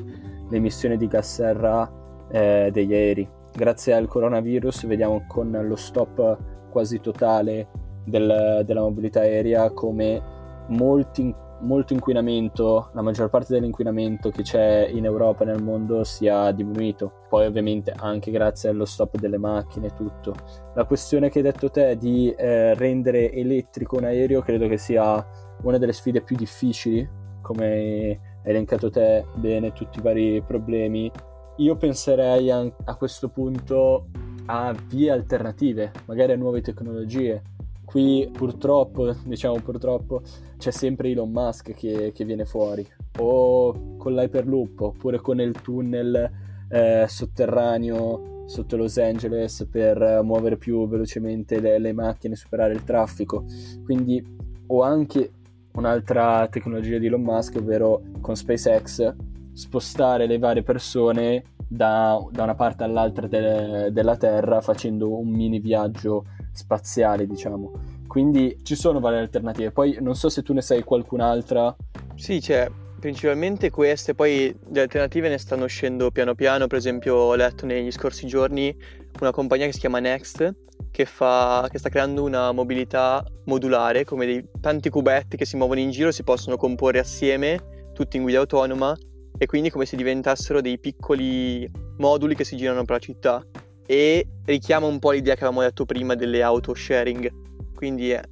l'emissione 0.51 0.97
di 0.97 1.07
gas 1.07 1.35
serra 1.35 1.89
eh, 2.33 2.71
degli 2.73 2.93
aerei. 2.93 3.29
Grazie 3.55 3.95
al 3.95 4.09
coronavirus 4.09 4.87
vediamo 4.87 5.25
con 5.29 5.53
lo 5.53 5.77
stop 5.77 6.37
quasi 6.69 6.99
totale 6.99 7.69
del, 8.05 8.63
della 8.67 8.81
mobilità 8.81 9.21
aerea 9.21 9.71
come 9.71 10.21
molti, 10.67 11.33
molto 11.61 11.93
inquinamento, 11.93 12.91
la 12.93 13.03
maggior 13.03 13.31
parte 13.31 13.55
dell'inquinamento 13.55 14.31
che 14.31 14.43
c'è 14.43 14.89
in 14.93 15.05
Europa 15.05 15.45
e 15.45 15.47
nel 15.47 15.63
mondo 15.63 16.05
sia 16.05 16.51
diminuito. 16.53 17.25
Poi 17.29 17.47
ovviamente 17.47 17.93
anche 17.97 18.31
grazie 18.31 18.71
allo 18.71 18.85
stop 18.85 19.19
delle 19.19 19.39
macchine 19.39 19.87
e 19.87 19.95
tutto. 19.95 20.35
La 20.75 20.85
questione 20.85 21.31
che 21.31 21.39
hai 21.39 21.45
detto 21.45 21.71
te 21.71 21.97
di 21.97 22.31
eh, 22.31 22.75
rendere 22.75 23.33
elettrico 23.33 23.97
un 23.97 24.05
aereo 24.05 24.43
credo 24.43 24.69
che 24.69 24.77
sia 24.77 25.25
una 25.63 25.79
delle 25.79 25.93
sfide 25.93 26.23
più 26.23 26.37
difficili, 26.37 27.09
come 27.41 28.21
elencato 28.43 28.91
te 28.91 29.27
bene 29.35 29.73
tutti 29.73 29.99
i 29.99 30.03
vari 30.03 30.43
problemi, 30.47 31.11
io 31.57 31.77
penserei 31.77 32.51
a, 32.51 32.71
a 32.85 32.97
questo 32.97 33.29
punto 33.29 34.07
a 34.47 34.75
vie 34.89 35.11
alternative, 35.11 35.91
magari 36.07 36.33
a 36.33 36.37
nuove 36.37 36.61
tecnologie, 36.61 37.43
Qui 37.87 38.29
purtroppo, 38.31 39.15
diciamo 39.25 39.61
purtroppo, 39.61 40.21
c'è 40.59 40.71
sempre 40.71 41.11
Elon 41.11 41.31
Musk 41.31 41.73
che, 41.73 42.13
che 42.13 42.25
viene 42.25 42.45
fuori, 42.45 42.87
o 43.21 43.97
con 43.97 44.15
l'Hyperloop, 44.15 44.81
oppure 44.81 45.21
con 45.21 45.41
il 45.41 45.53
tunnel 45.63 46.31
eh, 46.69 47.07
sotterraneo 47.09 48.45
sotto 48.47 48.77
Los 48.77 48.99
Angeles 48.99 49.67
per 49.71 50.21
muovere 50.23 50.57
più 50.57 50.87
velocemente 50.89 51.61
le, 51.61 51.79
le 51.79 51.93
macchine, 51.93 52.35
superare 52.35 52.75
il 52.75 52.85
traffico. 52.85 53.45
Quindi, 53.85 54.23
o 54.67 54.83
anche 54.83 55.31
un'altra 55.73 56.47
tecnologia 56.49 56.99
di 56.99 57.07
Elon 57.07 57.23
Musk, 57.23 57.57
ovvero 57.57 58.03
con 58.21 58.35
SpaceX, 58.35 59.15
spostare 59.53 60.27
le 60.27 60.39
varie 60.39 60.63
persone 60.63 61.45
da, 61.69 62.23
da 62.31 62.43
una 62.43 62.55
parte 62.55 62.85
all'altra 62.85 63.27
de, 63.27 63.91
della 63.93 64.17
Terra 64.17 64.61
facendo 64.61 65.19
un 65.19 65.29
mini 65.29 65.59
viaggio 65.59 66.27
spaziale, 66.57 67.27
diciamo. 67.27 67.73
Quindi 68.07 68.59
ci 68.63 68.75
sono 68.75 69.01
varie 69.01 69.19
alternative. 69.19 69.71
Poi 69.71 69.99
non 70.01 70.15
so 70.15 70.29
se 70.29 70.43
tu 70.43 70.53
ne 70.53 70.63
sai 70.63 70.83
qualcun'altra. 70.83 71.75
Sì, 72.15 72.41
c'è 72.41 72.69
principalmente 72.99 73.71
queste, 73.71 74.15
poi 74.15 74.55
le 74.73 74.81
alternative 74.81 75.29
ne 75.29 75.39
stanno 75.39 75.65
uscendo 75.65 76.11
piano 76.11 76.35
piano. 76.35 76.67
Per 76.67 76.79
esempio, 76.79 77.15
ho 77.15 77.35
letto 77.35 77.67
negli 77.67 77.91
scorsi 77.91 78.27
giorni 78.27 78.75
una 79.21 79.31
compagnia 79.31 79.67
che 79.67 79.73
si 79.73 79.81
chiama 79.81 79.99
Next 79.99 80.55
che, 80.97 81.05
fa, 81.05 81.69
che 81.71 81.79
sta 81.79 81.91
creando 81.91 82.23
una 82.23 82.53
mobilità 82.53 83.23
modulare, 83.45 84.05
come 84.05 84.25
dei 84.25 84.49
tanti 84.63 84.89
cubetti 84.89 85.37
che 85.37 85.45
si 85.45 85.57
muovono 85.57 85.81
in 85.81 85.91
giro, 85.91 86.11
si 86.11 86.23
possono 86.23 86.57
comporre 86.57 86.99
assieme, 86.99 87.91
tutti 87.93 88.17
in 88.17 88.23
guida 88.23 88.39
autonoma, 88.39 88.97
e 89.37 89.45
quindi 89.45 89.69
come 89.69 89.85
se 89.85 89.97
diventassero 89.97 90.63
dei 90.63 90.79
piccoli 90.79 91.71
moduli 91.99 92.35
che 92.35 92.45
si 92.45 92.57
girano 92.57 92.85
per 92.85 92.97
la 92.97 92.99
città. 92.99 93.47
E 93.87 94.27
richiama 94.45 94.87
un 94.87 94.99
po' 94.99 95.13
l'idea 95.13 95.35
che 95.35 95.45
avevamo 95.45 95.63
detto 95.63 95.85
prima 95.85 96.15
delle 96.15 96.43
auto 96.43 96.75
sharing 96.75 97.45
quindi 97.77 98.11
eh, 98.11 98.23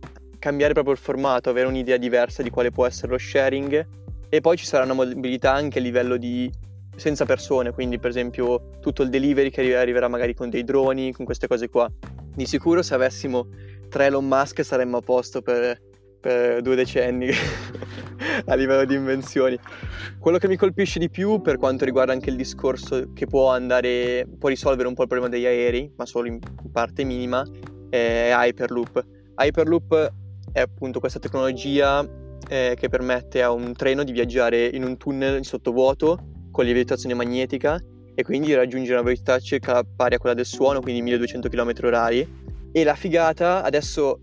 cambiare 0.40 0.72
proprio 0.72 0.94
il 0.94 0.98
formato, 0.98 1.50
avere 1.50 1.68
un'idea 1.68 1.96
diversa 1.96 2.42
di 2.42 2.50
quale 2.50 2.70
può 2.70 2.86
essere 2.86 3.12
lo 3.12 3.18
sharing 3.18 3.86
e 4.28 4.40
poi 4.40 4.56
ci 4.56 4.64
sarà 4.64 4.82
una 4.84 4.94
mobilità 4.94 5.52
anche 5.52 5.78
a 5.78 5.82
livello 5.82 6.16
di 6.16 6.50
senza 6.96 7.24
persone, 7.24 7.72
quindi 7.72 7.98
per 7.98 8.10
esempio 8.10 8.78
tutto 8.80 9.02
il 9.02 9.10
delivery 9.10 9.50
che 9.50 9.76
arriverà 9.76 10.08
magari 10.08 10.34
con 10.34 10.48
dei 10.48 10.64
droni, 10.64 11.12
con 11.12 11.24
queste 11.24 11.46
cose 11.46 11.68
qua. 11.68 11.90
Di 12.34 12.46
sicuro 12.46 12.82
se 12.82 12.94
avessimo 12.94 13.48
tre 13.88 14.06
Elon 14.06 14.26
Musk 14.26 14.64
saremmo 14.64 14.96
a 14.96 15.00
posto 15.00 15.42
per, 15.42 15.78
per 16.24 16.62
due 16.62 16.74
decenni 16.74 17.28
a 18.46 18.54
livello 18.54 18.86
di 18.86 18.94
invenzioni. 18.94 19.58
Quello 20.18 20.38
che 20.38 20.48
mi 20.48 20.56
colpisce 20.56 20.98
di 20.98 21.10
più 21.10 21.42
per 21.42 21.58
quanto 21.58 21.84
riguarda 21.84 22.12
anche 22.12 22.30
il 22.30 22.36
discorso 22.36 23.12
che 23.12 23.26
può 23.26 23.50
andare, 23.50 24.26
può 24.38 24.48
risolvere 24.48 24.88
un 24.88 24.94
po' 24.94 25.02
il 25.02 25.08
problema 25.08 25.30
degli 25.30 25.44
aerei, 25.44 25.92
ma 25.96 26.06
solo 26.06 26.28
in 26.28 26.38
parte 26.72 27.04
minima, 27.04 27.44
è 27.90 28.30
Hyperloop 28.32 29.04
Hyperloop 29.36 30.12
è 30.50 30.60
appunto 30.60 30.98
questa 30.98 31.18
tecnologia 31.18 32.08
eh, 32.48 32.74
che 32.78 32.88
permette 32.88 33.42
a 33.42 33.50
un 33.50 33.74
treno 33.74 34.02
di 34.02 34.12
viaggiare 34.12 34.66
in 34.66 34.82
un 34.84 34.96
tunnel 34.96 35.44
sottovuoto 35.44 36.46
con 36.50 36.64
lievitazione 36.64 37.14
magnetica 37.14 37.78
e 38.14 38.22
quindi 38.22 38.54
raggiungere 38.54 38.94
una 38.94 39.02
velocità 39.02 39.38
circa 39.40 39.82
pari 39.84 40.14
a 40.14 40.18
quella 40.18 40.34
del 40.34 40.46
suono, 40.46 40.80
quindi 40.80 41.02
1200 41.02 41.48
km/h. 41.50 42.26
E 42.72 42.82
la 42.82 42.94
figata, 42.94 43.62
adesso 43.62 44.18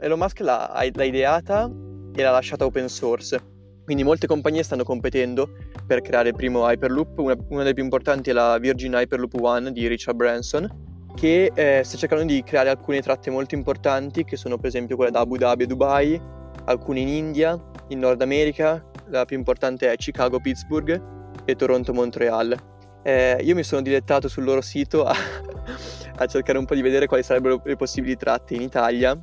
Elon 0.00 0.18
Musk 0.18 0.40
l'ha, 0.40 0.70
l'ha 0.92 1.04
ideata 1.04 1.70
e 2.14 2.22
l'ha 2.22 2.30
lasciata 2.30 2.64
open 2.64 2.88
source. 2.88 3.54
Quindi 3.84 4.02
molte 4.02 4.26
compagnie 4.26 4.64
stanno 4.64 4.82
competendo 4.82 5.48
per 5.86 6.00
creare 6.00 6.30
il 6.30 6.34
primo 6.34 6.68
Hyperloop, 6.68 7.18
una, 7.18 7.36
una 7.50 7.62
delle 7.62 7.74
più 7.74 7.84
importanti 7.84 8.30
è 8.30 8.32
la 8.32 8.58
Virgin 8.58 8.94
Hyperloop 8.94 9.34
One 9.40 9.70
di 9.70 9.86
Richard 9.86 10.16
Branson, 10.16 10.68
che 11.14 11.52
eh, 11.54 11.82
sta 11.84 11.96
cercando 11.96 12.24
di 12.24 12.42
creare 12.42 12.68
alcune 12.68 13.00
tratte 13.00 13.30
molto 13.30 13.54
importanti, 13.54 14.24
che 14.24 14.36
sono 14.36 14.56
per 14.56 14.66
esempio 14.66 14.96
quelle 14.96 15.12
da 15.12 15.20
Abu 15.20 15.36
Dhabi 15.36 15.62
a 15.62 15.66
Dubai, 15.66 16.20
alcune 16.64 17.00
in 17.00 17.08
India, 17.08 17.56
in 17.88 18.00
Nord 18.00 18.20
America, 18.22 18.84
la 19.08 19.24
più 19.24 19.36
importante 19.36 19.92
è 19.92 19.96
Chicago-Pittsburgh 19.96 21.02
e 21.44 21.54
Toronto-Montreal. 21.54 22.56
Eh, 23.04 23.38
io 23.40 23.54
mi 23.54 23.62
sono 23.62 23.82
dilettato 23.82 24.26
sul 24.26 24.42
loro 24.42 24.60
sito 24.62 25.04
a, 25.04 25.14
a, 26.16 26.26
cercare 26.26 26.58
un 26.58 26.64
po' 26.64 26.74
di 26.74 26.82
vedere 26.82 27.06
quali 27.06 27.22
sarebbero 27.22 27.62
le 27.64 27.76
possibili 27.76 28.16
tratte 28.16 28.54
in 28.54 28.62
Italia 28.62 29.16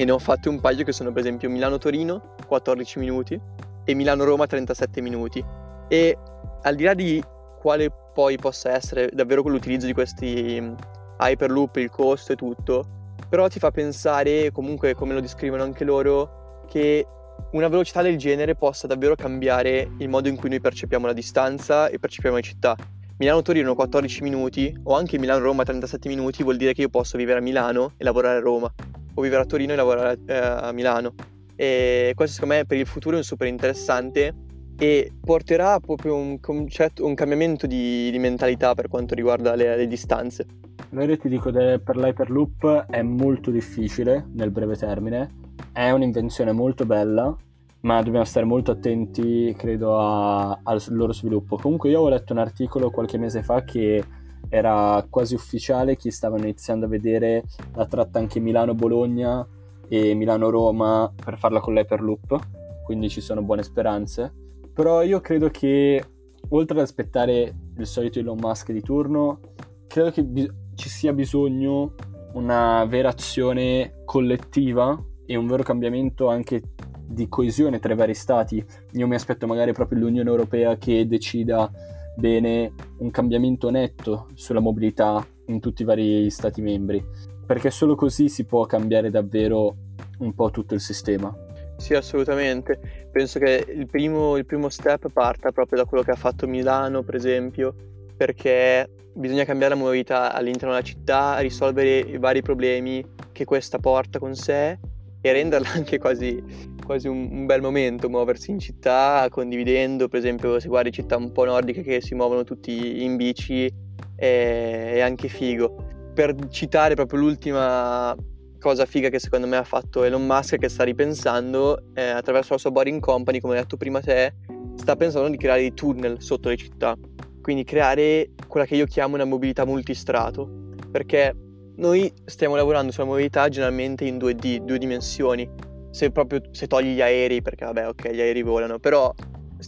e 0.00 0.04
ne 0.06 0.12
ho 0.12 0.18
fatte 0.18 0.48
un 0.48 0.60
paio 0.60 0.82
che 0.82 0.92
sono 0.92 1.12
per 1.12 1.20
esempio 1.20 1.50
Milano-Torino 1.50 2.34
14 2.46 2.98
minuti 2.98 3.38
e 3.84 3.92
Milano-Roma 3.92 4.46
37 4.46 5.02
minuti 5.02 5.44
e 5.88 6.16
al 6.62 6.74
di 6.74 6.84
là 6.84 6.94
di 6.94 7.22
quale 7.60 7.92
poi 8.14 8.38
possa 8.38 8.72
essere 8.72 9.10
davvero 9.12 9.42
l'utilizzo 9.42 9.84
di 9.84 9.92
questi 9.92 10.74
Hyperloop, 11.18 11.76
il 11.76 11.90
costo 11.90 12.32
e 12.32 12.36
tutto, 12.36 13.12
però 13.28 13.46
ti 13.48 13.58
fa 13.58 13.70
pensare, 13.70 14.50
comunque 14.52 14.94
come 14.94 15.12
lo 15.12 15.20
descrivono 15.20 15.64
anche 15.64 15.84
loro, 15.84 16.64
che 16.66 17.06
una 17.52 17.68
velocità 17.68 18.00
del 18.00 18.16
genere 18.16 18.54
possa 18.54 18.86
davvero 18.86 19.14
cambiare 19.14 19.86
il 19.98 20.08
modo 20.08 20.28
in 20.28 20.36
cui 20.36 20.48
noi 20.48 20.62
percepiamo 20.62 21.04
la 21.04 21.12
distanza 21.12 21.88
e 21.90 21.98
percepiamo 21.98 22.36
le 22.36 22.42
città. 22.42 22.74
Milano-Torino 23.18 23.74
14 23.74 24.22
minuti 24.22 24.74
o 24.84 24.94
anche 24.94 25.18
Milano-Roma 25.18 25.62
37 25.62 26.08
minuti 26.08 26.42
vuol 26.42 26.56
dire 26.56 26.72
che 26.72 26.80
io 26.80 26.88
posso 26.88 27.18
vivere 27.18 27.40
a 27.40 27.42
Milano 27.42 27.92
e 27.98 28.04
lavorare 28.04 28.38
a 28.38 28.40
Roma 28.40 28.72
o 29.14 29.22
vivere 29.22 29.42
a 29.42 29.46
Torino 29.46 29.72
e 29.72 29.76
lavorare 29.76 30.18
a, 30.26 30.32
eh, 30.32 30.66
a 30.68 30.72
Milano. 30.72 31.14
E 31.56 32.12
questo 32.14 32.34
secondo 32.34 32.54
me 32.54 32.64
per 32.64 32.78
il 32.78 32.86
futuro 32.86 33.18
è 33.18 33.22
super 33.22 33.46
interessante 33.46 34.34
e 34.78 35.12
porterà 35.20 35.78
proprio 35.78 36.14
un, 36.16 36.40
concetto, 36.40 37.04
un 37.04 37.14
cambiamento 37.14 37.66
di, 37.66 38.10
di, 38.10 38.18
mentalità 38.18 38.74
per 38.74 38.88
quanto 38.88 39.14
riguarda 39.14 39.54
le, 39.54 39.76
le 39.76 39.86
distanze. 39.86 40.46
Allora 40.92 41.16
ti 41.18 41.28
dico 41.28 41.50
che 41.50 41.78
per 41.84 41.96
l'Hyperloop 41.96 42.86
è 42.88 43.02
molto 43.02 43.50
difficile 43.50 44.26
nel 44.32 44.50
breve 44.50 44.76
termine, 44.76 45.28
è 45.72 45.90
un'invenzione 45.90 46.52
molto 46.52 46.86
bella, 46.86 47.36
ma 47.82 48.02
dobbiamo 48.02 48.24
stare 48.24 48.46
molto 48.46 48.70
attenti, 48.70 49.54
credo, 49.56 49.98
a, 49.98 50.58
al 50.62 50.82
loro 50.88 51.12
sviluppo. 51.12 51.56
Comunque 51.56 51.90
io 51.90 52.00
ho 52.00 52.08
letto 52.08 52.32
un 52.32 52.38
articolo 52.38 52.90
qualche 52.90 53.18
mese 53.18 53.42
fa 53.42 53.64
che 53.64 54.02
era 54.48 55.04
quasi 55.08 55.34
ufficiale 55.34 55.96
che 55.96 56.10
stavano 56.10 56.42
iniziando 56.42 56.86
a 56.86 56.88
vedere 56.88 57.44
la 57.74 57.86
tratta 57.86 58.18
anche 58.18 58.40
Milano-Bologna 58.40 59.46
e 59.88 60.14
Milano-Roma 60.14 61.12
per 61.24 61.38
farla 61.38 61.60
con 61.60 61.74
l'Hyperloop, 61.74 62.38
quindi 62.84 63.08
ci 63.08 63.20
sono 63.20 63.42
buone 63.42 63.62
speranze. 63.62 64.32
Però 64.72 65.02
io 65.02 65.20
credo 65.20 65.48
che 65.50 66.02
oltre 66.48 66.78
ad 66.78 66.84
aspettare 66.84 67.54
il 67.76 67.86
solito 67.86 68.18
Elon 68.18 68.38
Musk 68.40 68.72
di 68.72 68.80
turno, 68.80 69.40
credo 69.86 70.10
che 70.10 70.24
bi- 70.24 70.50
ci 70.74 70.88
sia 70.88 71.12
bisogno 71.12 71.94
una 72.32 72.84
vera 72.86 73.08
azione 73.08 74.02
collettiva 74.04 74.98
e 75.26 75.36
un 75.36 75.46
vero 75.46 75.62
cambiamento 75.62 76.28
anche 76.28 76.62
di 77.06 77.28
coesione 77.28 77.80
tra 77.80 77.92
i 77.92 77.96
vari 77.96 78.14
stati. 78.14 78.64
Io 78.92 79.06
mi 79.06 79.16
aspetto 79.16 79.46
magari 79.46 79.72
proprio 79.72 79.98
l'Unione 79.98 80.30
Europea 80.30 80.76
che 80.76 81.06
decida 81.06 81.70
bene 82.16 82.72
un 82.98 83.10
cambiamento 83.10 83.70
netto 83.70 84.28
sulla 84.34 84.60
mobilità 84.60 85.26
in 85.46 85.60
tutti 85.60 85.82
i 85.82 85.84
vari 85.84 86.30
stati 86.30 86.60
membri, 86.62 87.04
perché 87.46 87.70
solo 87.70 87.94
così 87.94 88.28
si 88.28 88.44
può 88.44 88.66
cambiare 88.66 89.10
davvero 89.10 89.76
un 90.18 90.34
po' 90.34 90.50
tutto 90.50 90.74
il 90.74 90.80
sistema. 90.80 91.34
Sì, 91.76 91.94
assolutamente. 91.94 93.08
Penso 93.10 93.38
che 93.38 93.64
il 93.74 93.86
primo, 93.86 94.36
il 94.36 94.44
primo 94.44 94.68
step 94.68 95.10
parta 95.10 95.50
proprio 95.50 95.78
da 95.78 95.86
quello 95.86 96.02
che 96.02 96.10
ha 96.10 96.16
fatto 96.16 96.46
Milano, 96.46 97.02
per 97.02 97.14
esempio, 97.14 97.74
perché 98.16 98.88
bisogna 99.14 99.44
cambiare 99.44 99.74
la 99.74 99.80
mobilità 99.80 100.32
all'interno 100.32 100.74
della 100.74 100.84
città, 100.84 101.38
risolvere 101.38 101.98
i 102.00 102.18
vari 102.18 102.42
problemi 102.42 103.04
che 103.32 103.44
questa 103.44 103.78
porta 103.78 104.18
con 104.18 104.34
sé 104.34 104.78
e 105.20 105.32
renderla 105.32 105.70
anche 105.74 105.98
quasi, 105.98 106.42
quasi 106.90 107.06
un, 107.06 107.28
un, 107.30 107.46
bel 107.46 107.60
momento 107.60 108.08
muoversi 108.08 108.50
in 108.50 108.58
città 108.58 109.24
condividendo, 109.30 110.08
per 110.08 110.18
esempio 110.18 110.58
se 110.58 110.66
guardi 110.66 110.90
città 110.90 111.16
un 111.16 111.30
po' 111.30 111.44
nordiche 111.44 111.82
che 111.82 112.00
si 112.00 112.16
muovono 112.16 112.42
tutti 112.42 113.04
in 113.04 113.14
bici 113.14 113.72
è, 114.16 114.94
è 114.94 115.00
anche 115.00 115.28
figo. 115.28 116.10
Per 116.12 116.34
citare 116.48 116.96
proprio 116.96 117.20
l'ultima 117.20 118.12
cosa 118.58 118.86
figa 118.86 119.08
che 119.08 119.20
secondo 119.20 119.46
me 119.46 119.56
ha 119.56 119.62
fatto 119.62 120.02
Elon 120.02 120.26
Musk 120.26 120.56
che 120.56 120.68
sta 120.68 120.82
ripensando 120.82 121.92
eh, 121.94 122.08
attraverso 122.08 122.54
la 122.54 122.58
sua 122.58 122.72
Boring 122.72 123.00
Company, 123.00 123.38
come 123.38 123.54
hai 123.54 123.60
detto 123.60 123.76
prima 123.76 124.00
te, 124.00 124.34
sta 124.74 124.96
pensando 124.96 125.28
di 125.28 125.36
creare 125.36 125.60
dei 125.60 125.74
tunnel 125.74 126.20
sotto 126.20 126.48
le 126.48 126.56
città. 126.56 126.96
Quindi 127.40 127.62
creare 127.62 128.30
quella 128.48 128.66
che 128.66 128.74
io 128.74 128.86
chiamo 128.86 129.14
una 129.14 129.24
mobilità 129.24 129.64
multistrato, 129.64 130.72
perché 130.90 131.36
noi 131.76 132.12
stiamo 132.24 132.56
lavorando 132.56 132.90
sulla 132.90 133.06
mobilità 133.06 133.48
generalmente 133.48 134.04
in 134.06 134.16
2D, 134.16 134.64
due 134.64 134.78
dimensioni, 134.78 135.68
se 135.90 136.10
proprio 136.10 136.40
se 136.50 136.66
togli 136.66 136.94
gli 136.94 137.02
aerei, 137.02 137.42
perché 137.42 137.64
vabbè 137.64 137.88
ok 137.88 138.08
gli 138.10 138.20
aerei 138.20 138.42
volano, 138.42 138.78
però 138.78 139.12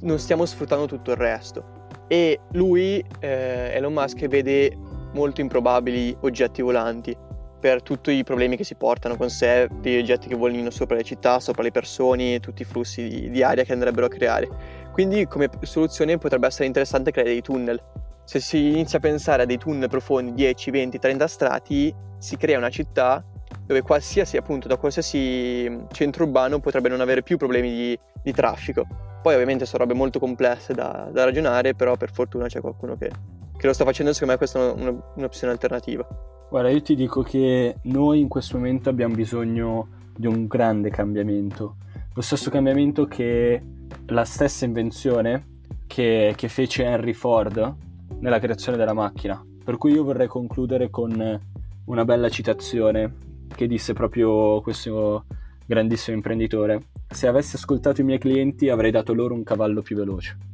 non 0.03 0.19
stiamo 0.19 0.47
sfruttando 0.47 0.87
tutto 0.87 1.11
il 1.11 1.17
resto. 1.17 1.81
E 2.09 2.41
lui, 2.53 3.05
eh, 3.21 3.71
Elon 3.75 3.93
Musk, 3.93 4.27
vede 4.27 4.77
molto 5.13 5.41
improbabili 5.41 6.17
oggetti 6.21 6.63
volanti 6.63 7.17
per 7.63 7.81
tutti 7.81 8.11
i 8.11 8.25
problemi 8.25 8.57
che 8.57 8.65
si 8.65 8.75
portano 8.75 9.17
con 9.17 9.31
sé, 9.31 9.69
degli 9.81 9.99
oggetti 9.99 10.27
che 10.27 10.35
volino 10.35 10.69
sopra 10.71 10.97
le 10.97 11.05
città, 11.05 11.39
sopra 11.39 11.63
le 11.63 11.71
persone, 11.71 12.41
tutti 12.41 12.63
i 12.63 12.65
flussi 12.65 13.09
di, 13.09 13.31
di 13.31 13.43
aria 13.43 13.63
che 13.63 13.73
andrebbero 13.73 14.07
a 14.07 14.09
creare. 14.09 14.49
Quindi 14.91 15.27
come 15.29 15.49
soluzione 15.61 16.19
potrebbe 16.19 16.49
essere 16.49 16.67
interessante 16.67 17.13
creare 17.13 17.31
dei 17.31 17.41
tunnel. 17.41 17.81
Se 18.25 18.41
si 18.41 18.67
inizia 18.67 18.99
a 18.99 19.01
pensare 19.01 19.43
a 19.43 19.47
dei 19.47 19.59
tunnel 19.59 19.89
profondi 19.89 20.35
10, 20.35 20.71
20, 20.73 20.99
30 20.99 21.27
strati, 21.29 21.95
si 22.19 22.37
crea 22.37 22.59
una 22.59 22.69
città 22.69 23.25
dove 23.73 23.83
qualsiasi, 23.83 24.37
appunto, 24.37 24.69
da 24.69 24.77
qualsiasi 24.77 25.87
centro 25.91 26.25
urbano 26.25 26.61
potrebbe 26.61 26.89
non 26.89 27.01
avere 27.01 27.23
più 27.23 27.39
problemi 27.39 27.71
di, 27.71 27.99
di 28.23 28.33
traffico. 28.33 28.87
Poi 29.23 29.35
ovviamente 29.35 29.65
sono 29.65 29.85
robe 29.85 29.95
molto 29.95 30.19
complesse 30.19 30.75
da, 30.75 31.09
da, 31.11 31.25
ragionare, 31.25 31.75
però 31.75 31.97
per 31.97 32.13
fortuna 32.13 32.47
c'è 32.47 32.61
qualcuno 32.61 32.97
che, 32.97 33.11
che 33.57 33.67
lo 33.67 33.73
sta 33.73 33.85
facendo, 33.85 34.13
secondo 34.13 34.33
me 34.33 34.39
questa 34.39 34.59
è 34.59 34.73
una, 34.73 35.13
un'opzione 35.15 35.53
alternativa. 35.53 36.07
Guarda, 36.51 36.69
io 36.69 36.83
ti 36.83 36.95
dico 36.95 37.23
che 37.23 37.77
noi 37.83 38.21
in 38.21 38.29
questo 38.29 38.59
momento 38.59 38.91
abbiamo 38.91 39.15
bisogno 39.15 39.89
di 40.15 40.27
un 40.27 40.47
grande 40.47 40.91
cambiamento, 40.91 41.77
lo 42.13 42.21
stesso 42.21 42.51
cambiamento 42.51 43.07
che 43.07 43.63
la 44.07 44.25
stessa 44.25 44.67
invenzione 44.67 45.61
che, 45.87 46.35
che 46.37 46.49
fece 46.49 46.85
Henry 46.85 47.15
Ford 47.15 47.75
nella 48.19 48.39
creazione 48.39 48.77
della 48.77 48.93
macchina. 48.93 49.43
Per 49.65 49.79
cui 49.79 49.93
io 49.93 50.05
vorrei 50.05 50.27
concludere 50.27 50.91
con 50.91 51.41
una 51.85 52.05
bella 52.05 52.29
citazione 52.29 53.31
che 53.55 53.67
disse 53.67 53.93
proprio 53.93 54.61
questo 54.61 55.25
grandissimo 55.67 56.17
imprenditore. 56.17 56.89
Se 57.09 57.27
avessi 57.27 57.57
ascoltato 57.57 58.01
i 58.01 58.05
miei 58.05 58.19
clienti 58.19 58.69
avrei 58.69 58.91
dato 58.91 59.15
loro 59.15 59.35
un 59.35 59.43
cavallo 59.43 59.83
più 59.83 59.97
veloce. 59.97 60.52